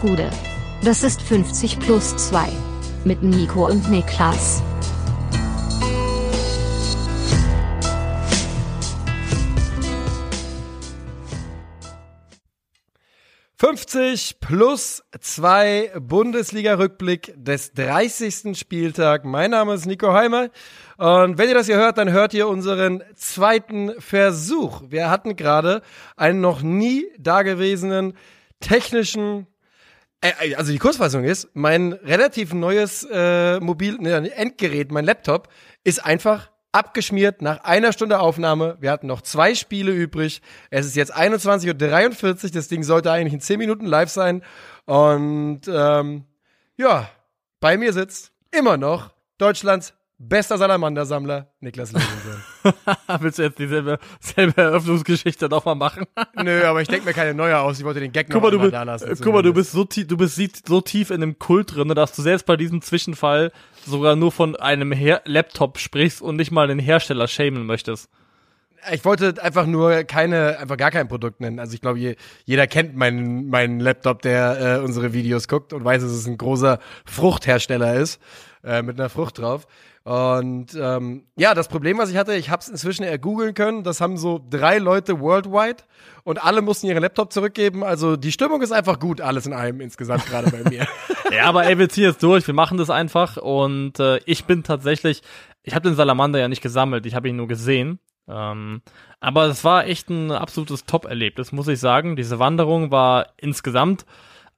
[0.00, 0.30] Gude.
[0.82, 2.48] Das ist 50 plus 2.
[3.04, 4.62] Mit Nico und Niklas.
[13.58, 18.58] »50 plus 2 Bundesliga-Rückblick des 30.
[18.58, 19.26] Spieltag.
[19.26, 20.48] Mein Name ist Nico Heimer
[20.96, 24.80] und wenn ihr das hier hört, dann hört ihr unseren zweiten Versuch.
[24.88, 25.82] Wir hatten gerade
[26.16, 28.14] einen noch nie dagewesenen
[28.60, 29.46] technischen
[30.56, 35.48] also die Kurzfassung ist, mein relativ neues äh, Mobil ne, Endgerät, mein Laptop,
[35.82, 38.76] ist einfach abgeschmiert nach einer Stunde Aufnahme.
[38.80, 40.42] Wir hatten noch zwei Spiele übrig.
[40.70, 42.50] Es ist jetzt 21.43 Uhr.
[42.52, 44.42] Das Ding sollte eigentlich in 10 Minuten live sein.
[44.84, 46.24] Und ähm,
[46.76, 47.08] ja,
[47.58, 52.42] bei mir sitzt immer noch Deutschlands Bester Salamandersammler, Niklas Levinson.
[53.20, 56.04] Willst du jetzt dieselbe selbe Eröffnungsgeschichte nochmal machen?
[56.34, 57.78] Nö, aber ich denke mir keine neue aus.
[57.78, 59.08] Ich wollte den Gag guck noch mal, da lassen.
[59.08, 61.88] bist, Guck mal, du bist so tief, du bist so tief in dem Kult drin,
[61.88, 63.50] dass du selbst bei diesem Zwischenfall
[63.86, 68.10] sogar nur von einem Her Laptop sprichst und nicht mal den Hersteller shamen möchtest.
[68.92, 71.58] Ich wollte einfach nur keine, einfach gar kein Produkt nennen.
[71.58, 75.82] Also ich glaube, je, jeder kennt meinen, meinen Laptop, der äh, unsere Videos guckt und
[75.82, 78.20] weiß, dass es ein großer Fruchthersteller ist,
[78.62, 79.66] äh, mit einer Frucht drauf.
[80.10, 83.84] Und ähm, ja, das Problem, was ich hatte, ich habe es inzwischen ergoogeln können.
[83.84, 85.84] Das haben so drei Leute worldwide
[86.24, 87.84] und alle mussten ihren Laptop zurückgeben.
[87.84, 90.88] Also die Stimmung ist einfach gut, alles in einem insgesamt gerade bei mir.
[91.30, 92.44] ja, aber ey, wir ziehen jetzt durch.
[92.44, 95.22] Wir machen das einfach und äh, ich bin tatsächlich,
[95.62, 98.00] ich habe den Salamander ja nicht gesammelt, ich habe ihn nur gesehen.
[98.26, 98.82] Ähm,
[99.20, 102.16] aber es war echt ein absolutes Top-Erlebnis, muss ich sagen.
[102.16, 104.06] Diese Wanderung war insgesamt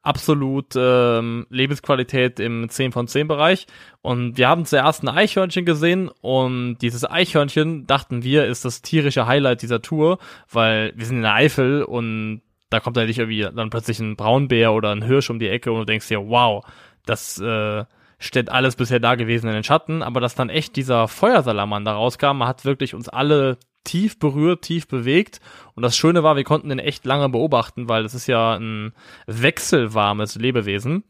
[0.03, 3.67] absolut ähm, Lebensqualität im 10 von 10 Bereich.
[4.03, 9.27] Und wir haben zuerst ein Eichhörnchen gesehen und dieses Eichhörnchen, dachten wir, ist das tierische
[9.27, 10.19] Highlight dieser Tour,
[10.51, 14.17] weil wir sind in der Eifel und da kommt da nicht irgendwie dann plötzlich ein
[14.17, 16.65] Braunbär oder ein Hirsch um die Ecke und du denkst dir, wow,
[17.07, 17.85] das äh,
[18.19, 22.45] steht alles bisher da gewesen in den Schatten, aber dass dann echt dieser Feuersalamander rauskam,
[22.45, 25.41] hat wirklich uns alle tief berührt, tief bewegt.
[25.75, 28.93] Und das Schöne war, wir konnten den echt lange beobachten, weil das ist ja ein
[29.27, 31.05] wechselwarmes Lebewesen.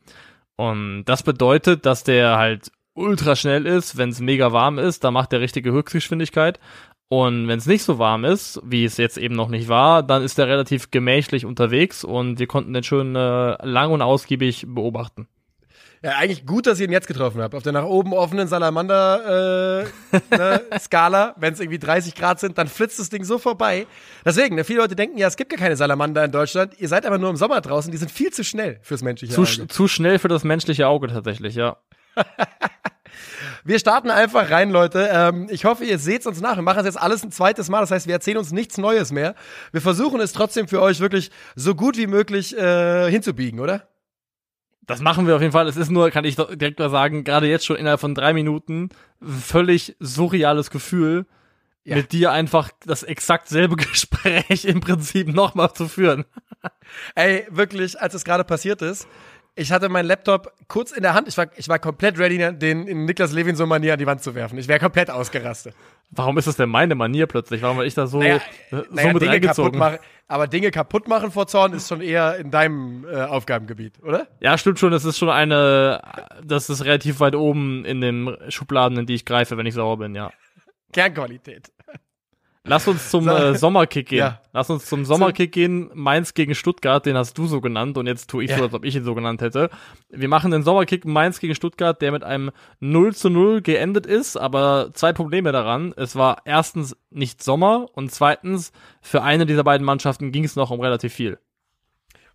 [0.56, 5.10] Und das bedeutet, dass der halt ultra schnell ist, wenn es mega warm ist, da
[5.10, 6.60] macht der richtige Höchstgeschwindigkeit.
[7.08, 10.22] Und wenn es nicht so warm ist, wie es jetzt eben noch nicht war, dann
[10.22, 15.28] ist der relativ gemächlich unterwegs und wir konnten den schön äh, lang und ausgiebig beobachten.
[16.02, 17.56] Ja, eigentlich gut, dass ich ihn jetzt getroffen habe.
[17.56, 22.58] Auf der nach oben offenen Salamander äh, ne, Skala, wenn es irgendwie 30 Grad sind,
[22.58, 23.86] dann flitzt das Ding so vorbei.
[24.24, 26.74] Deswegen, ne, viele Leute denken ja, es gibt gar keine Salamander in Deutschland.
[26.78, 27.92] Ihr seid aber nur im Sommer draußen.
[27.92, 29.68] Die sind viel zu schnell fürs menschliche zu, Auge.
[29.68, 31.76] Zu schnell für das menschliche Auge tatsächlich, ja.
[33.64, 35.08] Wir starten einfach rein, Leute.
[35.12, 36.56] Ähm, ich hoffe, ihr seht uns nach.
[36.56, 37.80] Wir machen es jetzt alles ein zweites Mal.
[37.80, 39.36] Das heißt, wir erzählen uns nichts Neues mehr.
[39.70, 43.86] Wir versuchen es trotzdem für euch wirklich so gut wie möglich äh, hinzubiegen, oder?
[44.86, 45.68] Das machen wir auf jeden Fall.
[45.68, 48.90] Es ist nur, kann ich direkt mal sagen, gerade jetzt schon innerhalb von drei Minuten
[49.20, 51.26] völlig surreales Gefühl,
[51.84, 51.96] ja.
[51.96, 56.24] mit dir einfach das exakt selbe Gespräch im Prinzip nochmal zu führen.
[57.14, 59.08] Ey, wirklich, als es gerade passiert ist,
[59.54, 61.28] ich hatte meinen Laptop kurz in der Hand.
[61.28, 64.22] Ich war, ich war komplett ready, den in Niklas Levin so Manier an die Wand
[64.22, 64.58] zu werfen.
[64.58, 65.74] Ich wäre komplett ausgerastet.
[66.10, 67.62] Warum ist das denn meine Manier plötzlich?
[67.62, 69.78] Warum war ich da so, naja, so naja, mit Dinge reingezogen?
[69.78, 74.26] Machen, aber Dinge kaputt machen vor Zorn ist schon eher in deinem äh, Aufgabengebiet, oder?
[74.40, 74.90] Ja, stimmt schon.
[74.90, 76.00] Das ist schon eine,
[76.42, 79.98] das ist relativ weit oben in den Schubladen, in die ich greife, wenn ich sauer
[79.98, 80.32] bin, ja.
[80.92, 81.72] Kernqualität.
[82.64, 84.18] Lass uns zum äh, Sommerkick gehen.
[84.18, 84.40] Ja.
[84.52, 85.90] Lass uns zum Sommerkick gehen.
[85.94, 88.58] Mainz gegen Stuttgart, den hast du so genannt und jetzt tue ich ja.
[88.58, 89.68] so, als ob ich ihn so genannt hätte.
[90.10, 94.36] Wir machen den Sommerkick Mainz gegen Stuttgart, der mit einem 0 zu 0 geendet ist,
[94.36, 95.92] aber zwei Probleme daran.
[95.96, 100.70] Es war erstens nicht Sommer und zweitens, für eine dieser beiden Mannschaften ging es noch
[100.70, 101.38] um relativ viel.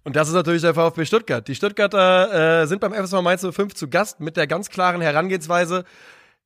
[0.03, 1.47] Und das ist natürlich der VfB Stuttgart.
[1.47, 5.85] Die Stuttgarter äh, sind beim FSV Mainz 05 zu Gast mit der ganz klaren Herangehensweise.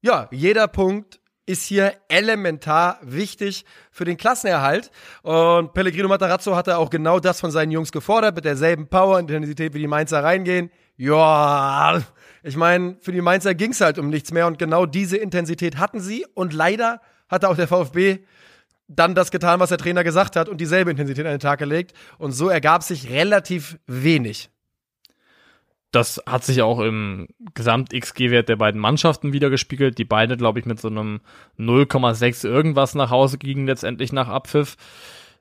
[0.02, 4.92] Ja, jeder Punkt ist hier elementar wichtig für den Klassenerhalt.
[5.24, 9.30] Und Pellegrino Matarazzo hatte auch genau das von seinen Jungs gefordert, mit derselben Power und
[9.30, 10.72] Intensität, wie die Mainzer reingehen.
[10.98, 12.02] Ja,
[12.44, 15.78] ich meine, für die Mainzer ging es halt um nichts mehr und genau diese Intensität
[15.78, 16.26] hatten sie.
[16.36, 18.20] Und leider hatte auch der VfB
[18.88, 21.94] dann das getan, was der Trainer gesagt hat und dieselbe Intensität an den Tag gelegt.
[22.20, 24.51] Und so ergab sich relativ wenig.
[25.92, 29.98] Das hat sich auch im Gesamt-XG-Wert der beiden Mannschaften wiedergespiegelt.
[29.98, 31.20] Die beide, glaube ich, mit so einem
[31.60, 34.78] 0,6 irgendwas nach Hause gingen letztendlich nach Abpfiff.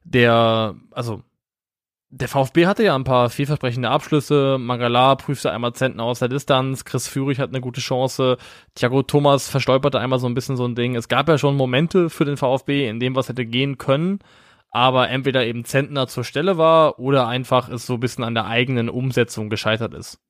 [0.03, 1.23] Der, also,
[2.13, 4.59] der VfB hatte ja ein paar vielversprechende Abschlüsse.
[4.59, 6.85] Mangala prüfte einmal Zentner aus der Distanz.
[6.85, 8.37] Chris Führig hat eine gute Chance.
[8.75, 10.97] Thiago Thomas verstolperte einmal so ein bisschen so ein Ding.
[10.97, 14.19] Es gab ja schon Momente für den VfB, in dem was hätte gehen können.
[14.71, 18.47] aber entweder eben Zentner zur Stelle war oder einfach es so ein bisschen an der
[18.47, 20.21] eigenen Umsetzung gescheitert ist.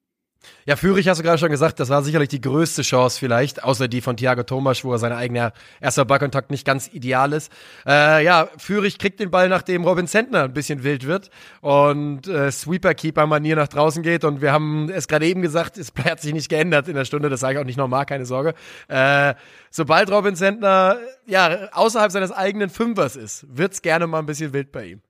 [0.67, 3.89] Ja, Fürich hast du gerade schon gesagt, das war sicherlich die größte Chance vielleicht, außer
[3.89, 7.53] die von Thiago Thomas, wo er sein eigener erster Ballkontakt nicht ganz ideal ist.
[7.87, 12.51] Äh, ja, Fürich kriegt den Ball, nachdem Robin Zentner ein bisschen wild wird und äh,
[12.51, 16.49] Sweeper-Keeper-Manier nach draußen geht und wir haben es gerade eben gesagt, es hat sich nicht
[16.49, 18.55] geändert in der Stunde, das sage ich auch nicht normal, keine Sorge.
[18.89, 19.35] Äh,
[19.71, 24.73] sobald Robin Zentner ja außerhalb seines eigenen Fünfers ist, wird's gerne mal ein bisschen wild
[24.73, 25.03] bei ihm.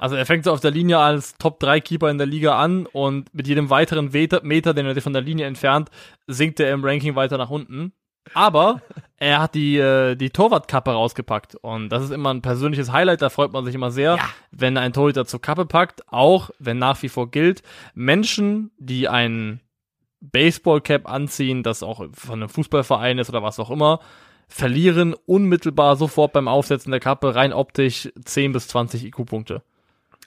[0.00, 3.46] Also er fängt so auf der Linie als Top-3-Keeper in der Liga an und mit
[3.46, 5.90] jedem weiteren Meter, den er von der Linie entfernt,
[6.26, 7.92] sinkt er im Ranking weiter nach unten.
[8.32, 8.80] Aber
[9.18, 13.28] er hat die, äh, die Torwartkappe rausgepackt und das ist immer ein persönliches Highlight, da
[13.28, 14.28] freut man sich immer sehr, ja.
[14.50, 17.62] wenn ein Torhüter zur Kappe packt, auch wenn nach wie vor gilt,
[17.94, 19.60] Menschen, die ein
[20.22, 24.00] Baseball-Cap anziehen, das auch von einem Fußballverein ist oder was auch immer,
[24.48, 29.62] verlieren unmittelbar sofort beim Aufsetzen der Kappe rein optisch 10 bis 20 IQ-Punkte.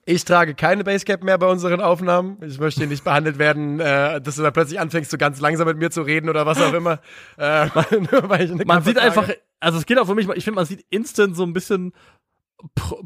[0.05, 2.37] Ich trage keine Basecap mehr bei unseren Aufnahmen.
[2.41, 5.65] Ich möchte hier nicht behandelt werden, äh, dass du da plötzlich anfängst, so ganz langsam
[5.67, 6.99] mit mir zu reden oder was auch immer.
[7.37, 7.67] äh,
[8.65, 9.01] man sieht trage.
[9.01, 9.29] einfach,
[9.61, 11.93] also es geht auch für mich, ich finde, man sieht instant so ein bisschen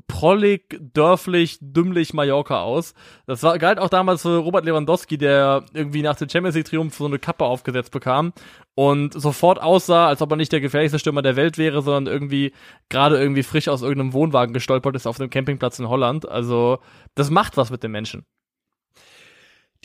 [0.07, 2.93] prollig, dörflich, dümmlich Mallorca aus.
[3.25, 6.95] Das war, galt auch damals für Robert Lewandowski, der irgendwie nach dem Champions League Triumph
[6.95, 8.33] so eine Kappe aufgesetzt bekam
[8.75, 12.53] und sofort aussah, als ob er nicht der gefährlichste Stürmer der Welt wäre, sondern irgendwie
[12.89, 16.27] gerade irgendwie frisch aus irgendeinem Wohnwagen gestolpert ist auf einem Campingplatz in Holland.
[16.27, 16.79] Also,
[17.15, 18.25] das macht was mit den Menschen.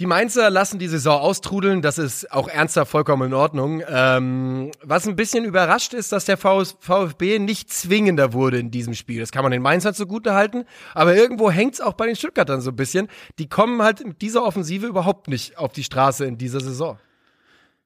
[0.02, 3.84] Die Mainzer lassen die Saison austrudeln, das ist auch ernster vollkommen in Ordnung.
[3.88, 9.20] Ähm, was ein bisschen überrascht ist, dass der VfB nicht zwingender wurde in diesem Spiel.
[9.20, 12.60] Das kann man den Mainzern zugute halten, aber irgendwo hängt es auch bei den Stuttgartern
[12.60, 13.06] so ein bisschen.
[13.38, 16.98] Die kommen halt mit dieser Offensive überhaupt nicht auf die Straße in dieser Saison.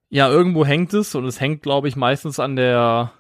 [0.08, 3.12] Ja, irgendwo hängt es und es hängt, glaube ich, meistens an der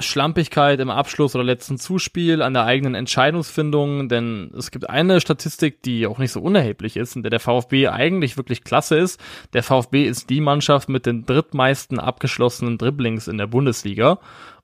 [0.00, 5.82] Schlampigkeit im Abschluss oder letzten Zuspiel, an der eigenen Entscheidungsfindung, denn es gibt eine Statistik,
[5.82, 9.20] die auch nicht so unerheblich ist, in der der VfB eigentlich wirklich klasse ist.
[9.52, 14.18] Der VfB ist die Mannschaft mit den drittmeisten abgeschlossenen Dribblings in der Bundesliga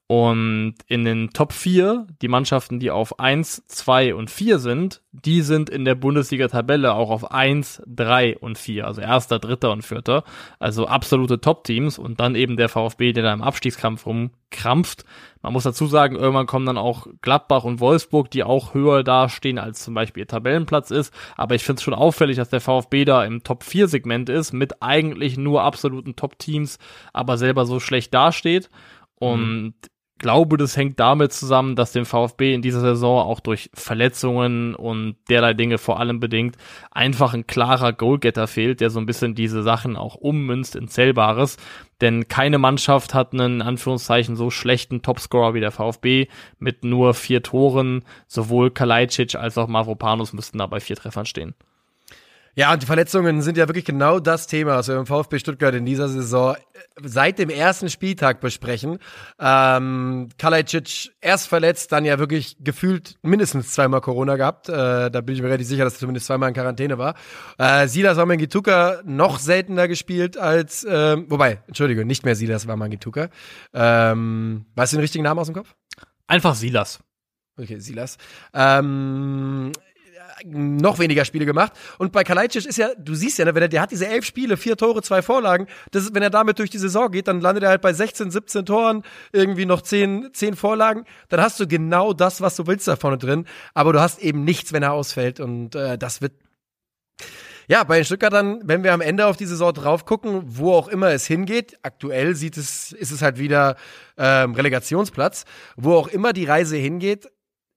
[0.07, 5.41] und in den Top 4, die Mannschaften, die auf 1, 2 und 4 sind, die
[5.41, 10.25] sind in der Bundesliga-Tabelle auch auf 1, 3 und 4, also erster, dritter und vierter.
[10.59, 15.07] Also absolute Top-Teams und dann eben der VfB, der da im Abstiegskampf rumkrampft.
[15.41, 19.59] Man muss dazu sagen, irgendwann kommen dann auch Gladbach und Wolfsburg, die auch höher dastehen,
[19.59, 21.15] als zum Beispiel ihr Tabellenplatz ist.
[21.35, 25.39] Aber ich finde es schon auffällig, dass der VfB da im Top-4-Segment ist, mit eigentlich
[25.39, 26.79] nur absoluten Top-Teams,
[27.15, 28.69] aber selber so schlecht dasteht.
[29.17, 29.75] Und
[30.19, 35.17] glaube, das hängt damit zusammen, dass dem VfB in dieser Saison auch durch Verletzungen und
[35.29, 36.57] derlei Dinge vor allem bedingt
[36.91, 41.57] einfach ein klarer Goalgetter fehlt, der so ein bisschen diese Sachen auch ummünzt in Zählbares.
[42.01, 46.29] Denn keine Mannschaft hat einen, in Anführungszeichen, so schlechten Topscorer wie der VfB
[46.59, 48.05] mit nur vier Toren.
[48.27, 51.55] Sowohl Kalajdzic als auch Mavropanos müssten da bei vier Treffern stehen.
[52.57, 55.75] Ja, und die Verletzungen sind ja wirklich genau das Thema, was wir im VfB Stuttgart
[55.75, 56.59] in dieser Saison äh,
[57.03, 58.99] seit dem ersten Spieltag besprechen.
[59.41, 64.69] Ähm, Kalajdzic erst verletzt, dann ja wirklich gefühlt mindestens zweimal Corona gehabt.
[64.69, 67.17] Äh, da bin ich mir relativ sicher, dass er zumindest zweimal in Quarantäne war.
[67.59, 73.31] Äh, Silas Wamangituka noch seltener gespielt als, äh, wobei, Entschuldige, nicht mehr Silas Wamangituka.
[73.73, 75.75] Ähm, weißt du den richtigen Namen aus dem Kopf?
[76.29, 77.01] Einfach Silas.
[77.57, 78.19] Okay, Silas.
[78.53, 79.73] Ähm,
[80.45, 81.73] noch weniger Spiele gemacht.
[81.99, 84.25] Und bei Kalajdzic ist ja, du siehst ja, ne, wenn er, der hat diese elf
[84.25, 85.67] Spiele, vier Tore, zwei Vorlagen.
[85.91, 88.31] Das ist, wenn er damit durch die Saison geht, dann landet er halt bei 16,
[88.31, 91.05] 17 Toren, irgendwie noch 10, 10 Vorlagen.
[91.29, 93.47] Dann hast du genau das, was du willst da vorne drin.
[93.73, 95.41] Aber du hast eben nichts, wenn er ausfällt.
[95.41, 96.33] Und äh, das wird
[97.67, 100.89] ja, bei den Stuttgartern, wenn wir am Ende auf die Saison drauf gucken, wo auch
[100.89, 103.77] immer es hingeht, aktuell sieht es, ist es halt wieder
[104.19, 105.45] ähm, Relegationsplatz,
[105.77, 107.31] wo auch immer die Reise hingeht,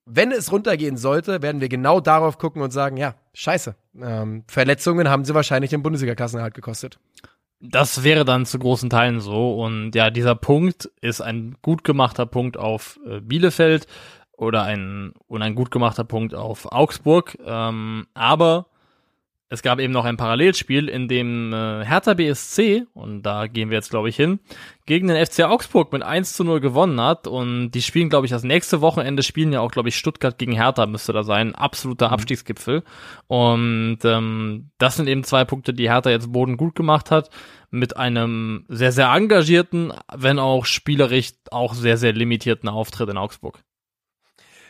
[0.10, 3.76] wenn es runtergehen sollte, werden wir genau darauf gucken und sagen, ja, scheiße.
[4.02, 6.98] Ähm, Verletzungen haben sie wahrscheinlich im Bundesliga-Klassenerhalt gekostet.
[7.60, 9.62] Das wäre dann zu großen Teilen so.
[9.62, 13.86] Und ja, dieser Punkt ist ein gut gemachter Punkt auf äh, Bielefeld
[14.38, 17.38] oder ein, und ein gut gemachter Punkt auf Augsburg.
[17.46, 18.68] Ähm, aber
[19.50, 23.78] es gab eben noch ein Parallelspiel, in dem äh, Hertha BSC, und da gehen wir
[23.78, 24.40] jetzt, glaube ich, hin,
[24.86, 27.28] gegen den FC Augsburg mit 1 zu 0 gewonnen hat.
[27.28, 30.52] Und die spielen, glaube ich, das nächste Wochenende spielen ja auch, glaube ich, Stuttgart gegen
[30.52, 31.56] Hertha müsste da sein.
[31.56, 32.14] Absoluter mhm.
[32.14, 32.84] Abstiegsgipfel.
[33.28, 37.30] Und ähm, das sind eben zwei Punkte, die Hertha jetzt Boden gut gemacht hat.
[37.70, 43.62] Mit einem sehr, sehr engagierten, wenn auch spielerisch auch sehr, sehr limitierten Auftritt in Augsburg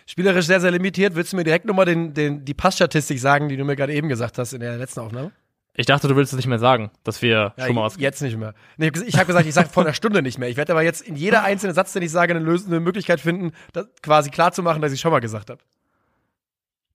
[0.07, 1.13] spielerisch sehr, sehr limitiert.
[1.15, 4.07] Willst du mir direkt nochmal den, den, die Passstatistik sagen, die du mir gerade eben
[4.07, 5.31] gesagt hast in der letzten Aufnahme?
[5.79, 7.97] Ich dachte, du willst es nicht mehr sagen, dass wir ja, schon mal was.
[7.99, 8.55] Jetzt nicht mehr.
[8.77, 10.49] Nee, ich habe gesagt, ich sage vor einer Stunde nicht mehr.
[10.49, 13.51] Ich werde aber jetzt in jeder einzelnen Satz, den ich sage, eine lösende Möglichkeit finden,
[13.73, 15.61] das quasi klar zu machen, dass ich schon mal gesagt habe.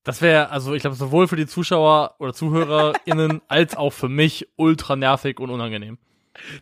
[0.03, 4.49] Das wäre, also ich glaube, sowohl für die Zuschauer oder ZuhörerInnen als auch für mich
[4.57, 5.99] ultra nervig und unangenehm.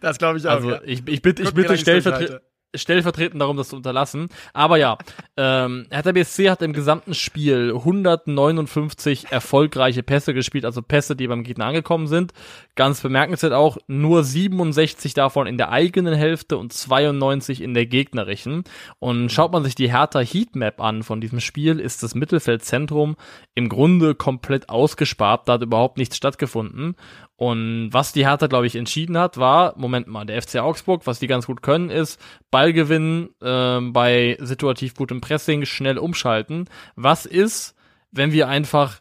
[0.02, 0.56] Das glaube ich auch.
[0.56, 0.80] Also ja.
[0.84, 2.42] ich, ich bitte, ich bitte stellvertretend
[2.74, 4.28] stellvertretend darum, das zu unterlassen.
[4.52, 4.98] Aber ja,
[5.36, 11.42] ähm, Hertha BSC hat im gesamten Spiel 159 erfolgreiche Pässe gespielt, also Pässe, die beim
[11.42, 12.32] Gegner angekommen sind.
[12.74, 18.64] Ganz bemerkenswert auch, nur 67 davon in der eigenen Hälfte und 92 in der gegnerischen.
[18.98, 23.16] Und schaut man sich die Hertha Heatmap an von diesem Spiel, ist das Mittelfeldzentrum
[23.54, 26.94] im Grunde komplett ausgespart, da hat überhaupt nichts stattgefunden.
[27.40, 31.20] Und was die Hertha, glaube ich, entschieden hat, war, Moment mal, der FC Augsburg, was
[31.20, 32.20] die ganz gut können, ist
[32.50, 36.68] Ballgewinn äh, bei situativ gutem Pressing, schnell umschalten.
[36.96, 37.74] Was ist,
[38.10, 39.00] wenn wir einfach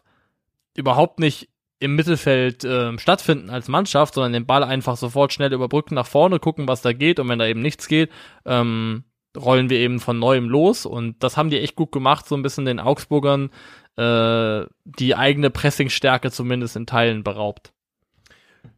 [0.74, 5.94] überhaupt nicht im Mittelfeld äh, stattfinden als Mannschaft, sondern den Ball einfach sofort schnell überbrücken,
[5.94, 8.10] nach vorne gucken, was da geht und wenn da eben nichts geht,
[8.46, 9.04] ähm,
[9.36, 12.42] rollen wir eben von neuem los und das haben die echt gut gemacht, so ein
[12.42, 13.50] bisschen den Augsburgern
[13.98, 17.74] äh, die eigene Pressingstärke zumindest in Teilen beraubt.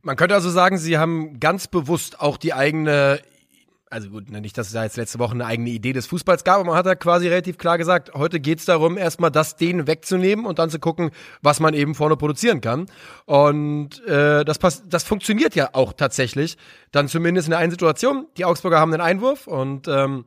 [0.03, 3.21] Man könnte also sagen, sie haben ganz bewusst auch die eigene
[3.93, 6.57] also gut, nicht, dass es da jetzt letzte Woche eine eigene Idee des Fußballs gab,
[6.57, 10.47] aber man hat da quasi relativ klar gesagt, heute geht's darum, erstmal das denen wegzunehmen
[10.47, 11.11] und dann zu gucken,
[11.43, 12.87] was man eben vorne produzieren kann.
[13.27, 16.57] Und äh, das, pass das funktioniert ja auch tatsächlich,
[16.91, 18.27] dann zumindest in der einen Situation.
[18.39, 20.25] Die Augsburger haben den Einwurf und ähm,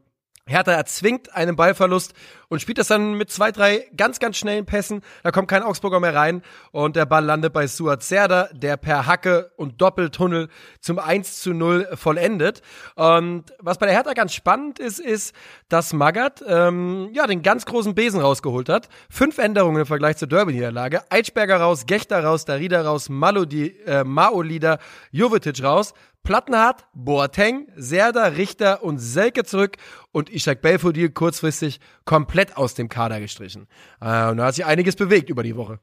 [0.47, 2.13] Hertha erzwingt einen Ballverlust
[2.49, 5.01] und spielt das dann mit zwei, drei ganz, ganz schnellen Pässen.
[5.23, 9.07] Da kommt kein Augsburger mehr rein und der Ball landet bei Suat Serda, der per
[9.07, 10.49] Hacke und Doppeltunnel
[10.79, 12.61] zum 1 zu 0 vollendet.
[12.93, 15.33] Und was bei der Hertha ganz spannend ist, ist,
[15.67, 18.87] dass Magath ähm, ja, den ganz großen Besen rausgeholt hat.
[19.09, 21.01] Fünf Änderungen im Vergleich zur Derby-Niederlage.
[21.09, 24.77] Eitschberger raus, Gechter raus, Darida raus, Malodi, äh, Maolida,
[25.09, 25.95] Jovetic raus.
[26.25, 29.77] Plattenhardt, Boateng, Serda, Richter und Selke zurück
[30.11, 33.67] und Ishak Belfodil kurzfristig komplett aus dem Kader gestrichen.
[34.01, 35.79] Äh, und da hat sich einiges bewegt über die Woche.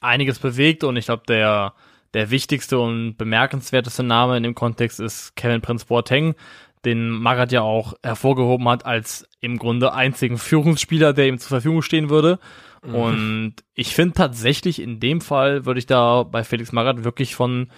[0.00, 1.74] Einiges bewegt und ich glaube, der,
[2.12, 6.34] der wichtigste und bemerkenswerteste Name in dem Kontext ist Kevin Prince Boateng,
[6.84, 11.82] den Magath ja auch hervorgehoben hat als im Grunde einzigen Führungsspieler, der ihm zur Verfügung
[11.82, 12.40] stehen würde.
[12.84, 12.94] Mhm.
[12.94, 17.70] Und ich finde tatsächlich in dem Fall würde ich da bei Felix Magath wirklich von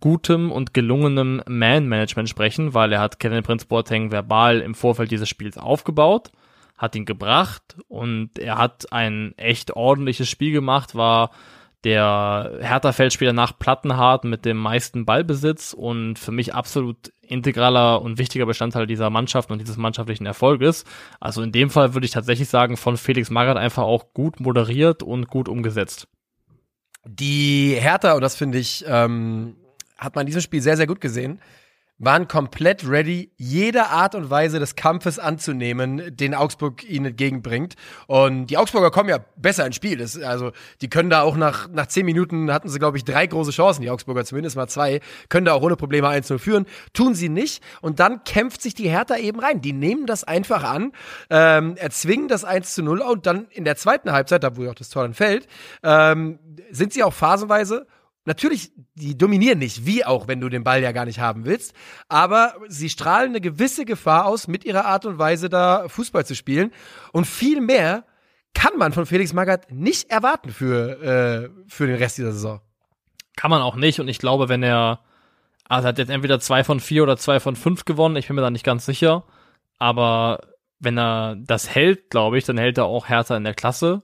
[0.00, 5.28] gutem und gelungenem Man-Management sprechen, weil er hat Kevin Prince Boateng verbal im Vorfeld dieses
[5.28, 6.30] Spiels aufgebaut,
[6.76, 11.30] hat ihn gebracht und er hat ein echt ordentliches Spiel gemacht, war
[11.84, 18.46] der Hertha-Feldspieler nach Plattenhardt mit dem meisten Ballbesitz und für mich absolut integraler und wichtiger
[18.46, 20.84] Bestandteil dieser Mannschaft und dieses mannschaftlichen Erfolges.
[21.18, 25.02] Also in dem Fall würde ich tatsächlich sagen, von Felix Magath einfach auch gut moderiert
[25.02, 26.06] und gut umgesetzt.
[27.04, 29.56] Die Hertha, und das finde ich ähm,
[30.02, 31.40] hat man in diesem Spiel sehr, sehr gut gesehen,
[32.02, 37.76] waren komplett ready, jede Art und Weise des Kampfes anzunehmen, den Augsburg ihnen entgegenbringt.
[38.08, 39.98] Und die Augsburger kommen ja besser ins Spiel.
[39.98, 43.26] Das, also, die können da auch nach, nach zehn Minuten hatten sie, glaube ich, drei
[43.28, 46.66] große Chancen, die Augsburger zumindest mal zwei, können da auch ohne Probleme 1-0 führen.
[46.92, 47.62] Tun sie nicht.
[47.82, 49.60] Und dann kämpft sich die Hertha eben rein.
[49.60, 50.90] Die nehmen das einfach an,
[51.30, 54.74] ähm, erzwingen das 1 0 und dann in der zweiten Halbzeit, da wo ja auch
[54.74, 55.46] das Tor dann fällt,
[55.84, 56.40] ähm,
[56.72, 57.86] sind sie auch phasenweise
[58.24, 61.74] natürlich, die dominieren nicht, wie auch, wenn du den Ball ja gar nicht haben willst,
[62.08, 66.34] aber sie strahlen eine gewisse Gefahr aus, mit ihrer Art und Weise da Fußball zu
[66.34, 66.72] spielen.
[67.12, 68.04] Und viel mehr
[68.54, 72.60] kann man von Felix Magath nicht erwarten für, äh, für den Rest dieser Saison.
[73.36, 73.98] Kann man auch nicht.
[73.98, 75.00] Und ich glaube, wenn er,
[75.68, 78.42] also hat jetzt entweder zwei von vier oder zwei von fünf gewonnen, ich bin mir
[78.42, 79.24] da nicht ganz sicher.
[79.78, 80.40] Aber
[80.78, 84.02] wenn er das hält, glaube ich, dann hält er auch Hertha in der Klasse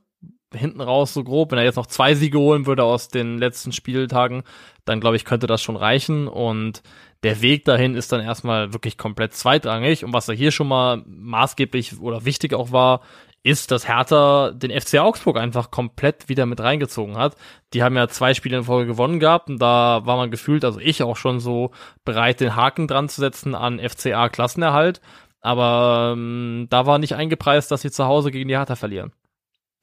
[0.55, 1.51] hinten raus so grob.
[1.51, 4.43] Wenn er jetzt noch zwei Siege holen würde aus den letzten Spieltagen,
[4.85, 6.29] dann glaube ich, könnte das schon reichen.
[6.29, 6.83] Und
[7.23, 10.05] der Weg dahin ist dann erstmal wirklich komplett zweitrangig.
[10.05, 13.03] Und was da hier schon mal maßgeblich oder wichtig auch war,
[13.43, 17.37] ist, dass Hertha den FC Augsburg einfach komplett wieder mit reingezogen hat.
[17.73, 20.81] Die haben ja zwei Spiele in Folge gewonnen gehabt und da war man gefühlt, also
[20.81, 21.71] ich auch schon so
[22.05, 25.01] bereit, den Haken dran zu setzen an FCA Klassenerhalt.
[25.41, 29.13] Aber ähm, da war nicht eingepreist, dass sie zu Hause gegen die Hertha verlieren.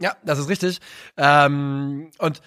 [0.01, 0.79] Ja, das ist richtig.
[1.17, 2.41] Ähm, und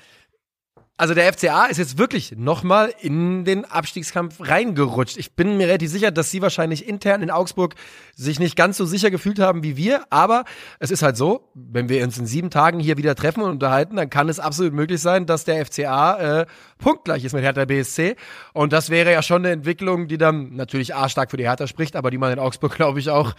[1.01, 5.17] also der FCA ist jetzt wirklich nochmal in den Abstiegskampf reingerutscht.
[5.17, 7.77] Ich bin mir relativ sicher, dass sie wahrscheinlich intern in Augsburg
[8.17, 10.07] sich nicht ganz so sicher gefühlt haben wie wir.
[10.11, 10.45] Aber
[10.81, 13.95] es ist halt so, wenn wir uns in sieben Tagen hier wieder treffen und unterhalten,
[13.95, 16.47] dann kann es absolut möglich sein, dass der FCA äh,
[16.79, 18.17] punktgleich ist mit Hertha BSC.
[18.53, 21.69] Und das wäre ja schon eine Entwicklung, die dann natürlich A stark für die Hertha
[21.69, 23.37] spricht, aber die man in Augsburg, glaube ich, auch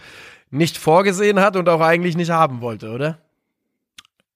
[0.50, 3.18] nicht vorgesehen hat und auch eigentlich nicht haben wollte, oder?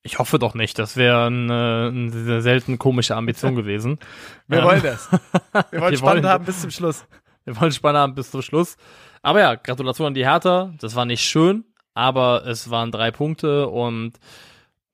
[0.06, 0.78] Ich hoffe doch nicht.
[0.78, 3.98] Das wäre eine, eine selten komische Ambition gewesen.
[4.46, 5.10] Wir ähm, wollen das.
[5.70, 7.04] Wir wollen wir spannend wollen, haben bis zum Schluss.
[7.44, 8.76] Wir wollen spannend haben bis zum Schluss.
[9.22, 10.72] Aber ja, Gratulation an die Hertha.
[10.78, 14.12] Das war nicht schön, aber es waren drei Punkte und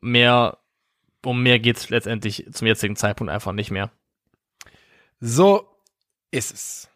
[0.00, 0.58] mehr
[1.24, 3.90] um mehr geht's letztendlich zum jetzigen Zeitpunkt einfach nicht mehr.
[5.20, 5.68] So
[6.30, 6.89] ist es.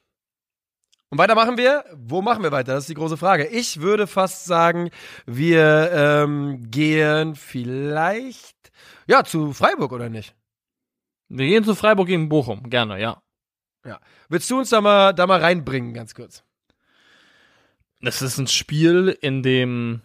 [1.14, 1.84] Und weiter machen wir.
[1.94, 2.74] Wo machen wir weiter?
[2.74, 3.46] Das ist die große Frage.
[3.46, 4.90] Ich würde fast sagen,
[5.26, 8.72] wir ähm, gehen vielleicht
[9.06, 10.34] ja zu Freiburg oder nicht?
[11.28, 13.22] Wir gehen zu Freiburg gegen Bochum, gerne, ja.
[13.86, 14.00] Ja.
[14.28, 16.42] Willst du uns da mal da mal reinbringen, ganz kurz?
[18.00, 20.02] Das ist ein Spiel, in dem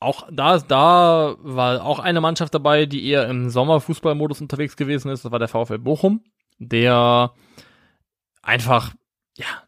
[0.00, 5.24] auch da, da war auch eine Mannschaft dabei, die eher im Sommerfußballmodus unterwegs gewesen ist.
[5.24, 6.24] Das war der VfL Bochum,
[6.58, 7.32] der
[8.42, 8.94] einfach,
[9.36, 9.63] ja,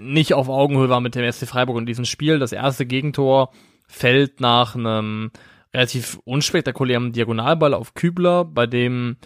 [0.00, 2.38] nicht auf Augenhöhe war mit dem SC Freiburg in diesem Spiel.
[2.38, 3.52] Das erste Gegentor
[3.86, 5.30] fällt nach einem
[5.72, 9.16] relativ unspektakulären Diagonalball auf Kübler, bei dem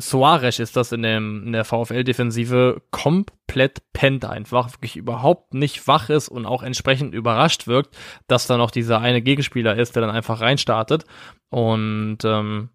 [0.00, 6.08] Soares ist das in, dem, in der VfL-Defensive komplett pennt einfach, wirklich überhaupt nicht wach
[6.08, 7.98] ist und auch entsprechend überrascht wirkt,
[8.28, 11.04] dass da noch dieser eine Gegenspieler ist, der dann einfach reinstartet.
[11.50, 12.68] Und ähm,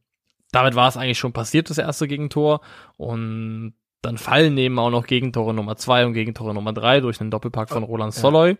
[0.51, 2.59] damit war es eigentlich schon passiert, das erste Gegentor.
[2.97, 7.31] Und dann fallen eben auch noch Gegentore Nummer zwei und Gegentore Nummer drei durch einen
[7.31, 8.57] Doppelpack von Roland Soloy.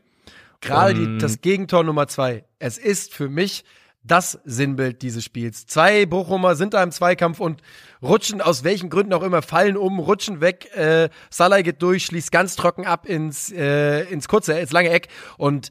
[0.62, 2.46] Gerade die, das Gegentor Nummer zwei.
[2.60, 3.66] Es ist für mich
[4.04, 5.66] das Sinnbild dieses Spiels.
[5.66, 7.62] Zwei Bochumer sind da im Zweikampf und
[8.02, 10.74] rutschen aus welchen Gründen auch immer, fallen um, rutschen weg.
[10.76, 15.10] Äh, Salah geht durch, schließt ganz trocken ab ins, äh, ins kurze, ins lange Eck
[15.38, 15.70] und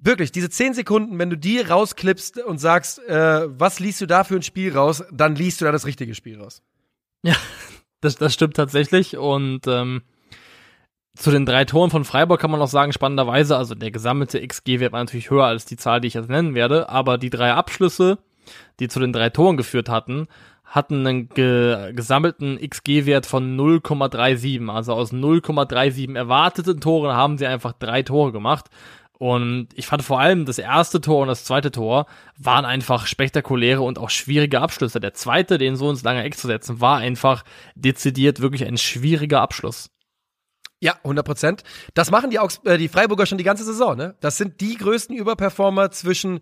[0.00, 4.24] wirklich, diese zehn Sekunden, wenn du die rausklippst und sagst, äh, was liest du da
[4.24, 6.62] für ein Spiel raus, dann liest du da das richtige Spiel raus.
[7.22, 7.36] Ja,
[8.04, 10.02] das, das stimmt tatsächlich und ähm,
[11.16, 14.92] zu den drei Toren von Freiburg kann man noch sagen, spannenderweise, also der gesammelte XG-Wert
[14.92, 18.18] war natürlich höher als die Zahl, die ich jetzt nennen werde, aber die drei Abschlüsse,
[18.80, 20.26] die zu den drei Toren geführt hatten,
[20.64, 24.68] hatten einen ge gesammelten XG-Wert von 0,37.
[24.68, 28.66] Also aus 0,37 erwarteten Toren haben sie einfach drei Tore gemacht.
[29.18, 32.06] Und ich fand vor allem das erste Tor und das zweite Tor
[32.36, 34.98] waren einfach spektakuläre und auch schwierige Abschlüsse.
[34.98, 37.44] Der zweite, den so ins lange Eck zu setzen, war einfach
[37.76, 39.90] dezidiert wirklich ein schwieriger Abschluss.
[40.80, 41.62] Ja, 100 Prozent.
[41.94, 44.16] Das machen die, Augs äh, die Freiburger schon die ganze Saison, ne?
[44.20, 46.40] Das sind die größten Überperformer zwischen,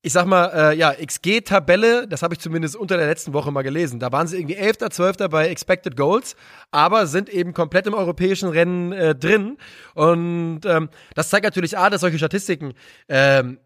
[0.00, 3.62] ich sag mal, äh, ja, XG-Tabelle, das habe ich zumindest unter der letzten Woche mal
[3.62, 3.98] gelesen.
[3.98, 5.16] Da waren sie irgendwie 11., 12.
[5.28, 6.36] bei Expected Goals,
[6.70, 9.58] aber sind eben komplett im europäischen Rennen äh, drin.
[9.94, 12.74] Und ähm, das zeigt natürlich A, dass solche Statistiken
[13.08, 13.58] ähm,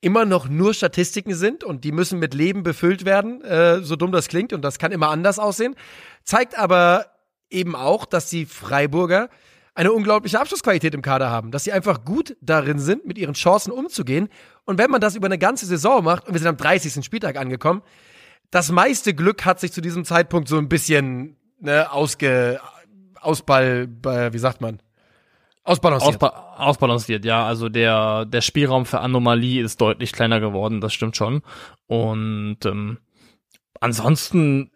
[0.00, 4.12] immer noch nur Statistiken sind und die müssen mit Leben befüllt werden, äh, so dumm
[4.12, 5.74] das klingt und das kann immer anders aussehen.
[6.22, 7.06] Zeigt aber
[7.50, 9.28] eben auch, dass die Freiburger
[9.74, 13.72] eine unglaubliche Abschlussqualität im Kader haben, dass sie einfach gut darin sind, mit ihren Chancen
[13.72, 14.28] umzugehen.
[14.64, 17.04] Und wenn man das über eine ganze Saison macht, und wir sind am 30.
[17.04, 17.82] Spieltag angekommen,
[18.50, 22.60] das meiste Glück hat sich zu diesem Zeitpunkt so ein bisschen ne, ausge,
[23.20, 23.88] ausball,
[24.32, 24.80] wie sagt man?
[25.64, 26.22] Ausbalanciert.
[26.22, 27.44] Ausba ausbalanciert, ja.
[27.46, 31.42] Also der, der Spielraum für Anomalie ist deutlich kleiner geworden, das stimmt schon.
[31.86, 32.98] Und ähm,
[33.80, 34.70] ansonsten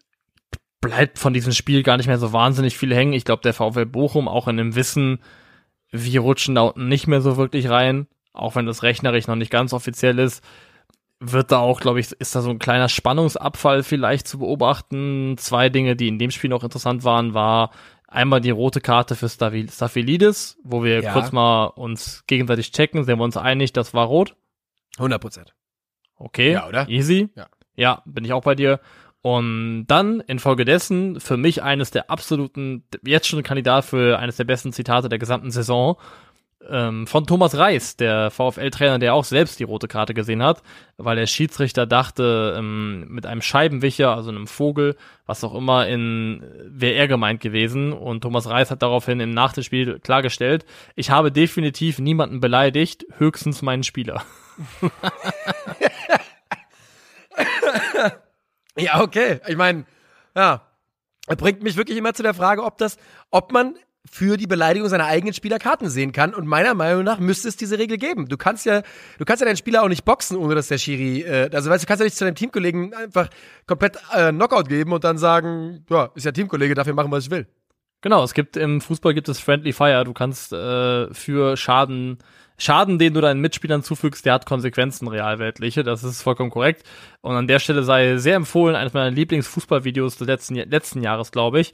[0.80, 3.12] bleibt von diesem Spiel gar nicht mehr so wahnsinnig viel hängen.
[3.12, 5.18] Ich glaube, der VfL Bochum auch in dem Wissen,
[5.90, 9.50] wir rutschen da unten nicht mehr so wirklich rein, auch wenn das rechnerisch noch nicht
[9.50, 10.44] ganz offiziell ist,
[11.20, 15.36] wird da auch, glaube ich, ist da so ein kleiner Spannungsabfall vielleicht zu beobachten.
[15.36, 17.70] Zwei Dinge, die in dem Spiel noch interessant waren, war
[18.06, 21.12] einmal die rote Karte für Staphylidis, wo wir ja.
[21.12, 24.36] kurz mal uns gegenseitig checken, sind wir uns einig, das war rot?
[24.96, 25.54] 100 Prozent.
[26.16, 26.88] Okay, ja, oder?
[26.88, 27.28] easy.
[27.36, 27.48] Ja.
[27.76, 28.80] ja, bin ich auch bei dir.
[29.20, 34.72] Und dann infolgedessen für mich eines der absoluten, jetzt schon Kandidat für eines der besten
[34.72, 35.96] Zitate der gesamten Saison
[36.68, 40.62] ähm, von Thomas Reis, der VfL-Trainer, der auch selbst die rote Karte gesehen hat,
[40.96, 46.42] weil der Schiedsrichter dachte, ähm, mit einem Scheibenwischer, also einem Vogel, was auch immer, in
[46.66, 47.92] wäre er gemeint gewesen.
[47.92, 53.06] Und Thomas Reis hat daraufhin im Nach dem Spiel klargestellt, ich habe definitiv niemanden beleidigt,
[53.16, 54.22] höchstens meinen Spieler.
[58.78, 59.40] Ja, okay.
[59.46, 59.84] Ich meine,
[60.36, 60.62] ja,
[61.26, 62.96] bringt mich wirklich immer zu der Frage, ob das,
[63.30, 63.74] ob man
[64.10, 66.34] für die Beleidigung seiner eigenen Spieler Karten sehen kann.
[66.34, 68.26] Und meiner Meinung nach müsste es diese Regel geben.
[68.28, 68.82] Du kannst ja,
[69.18, 71.84] du kannst ja deinen Spieler auch nicht boxen, ohne dass der Schiri, äh, also weißt
[71.84, 73.28] du, kannst ja nicht zu deinem Teamkollegen einfach
[73.66, 77.30] komplett äh, Knockout geben und dann sagen, ja, ist ja Teamkollege, dafür machen, was ich
[77.30, 77.46] will.
[78.00, 80.04] Genau, es gibt im Fußball gibt es Friendly Fire.
[80.04, 82.18] Du kannst äh, für Schaden
[82.58, 85.84] Schaden, den du deinen Mitspielern zufügst, der hat Konsequenzen realweltliche.
[85.84, 86.82] Das ist vollkommen korrekt.
[87.20, 91.60] Und an der Stelle sei sehr empfohlen, eines meiner Lieblingsfußballvideos des letzten, letzten Jahres, glaube
[91.60, 91.72] ich.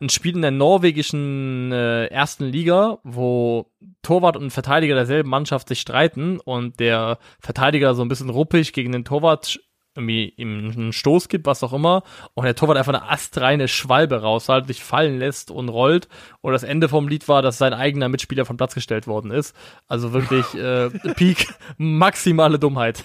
[0.00, 3.70] Ein Spiel in der norwegischen äh, ersten Liga, wo
[4.02, 8.92] Torwart und Verteidiger derselben Mannschaft sich streiten und der Verteidiger so ein bisschen ruppig gegen
[8.92, 9.60] den Torwart
[9.94, 12.02] irgendwie ihm einen Stoß gibt, was auch immer,
[12.34, 16.08] und der Torwart einfach eine astreine Schwalbe raushalten, sich fallen lässt und rollt.
[16.40, 19.54] Und das Ende vom Lied war, dass sein eigener Mitspieler vom Platz gestellt worden ist.
[19.88, 23.04] Also wirklich äh, Peak, maximale Dummheit.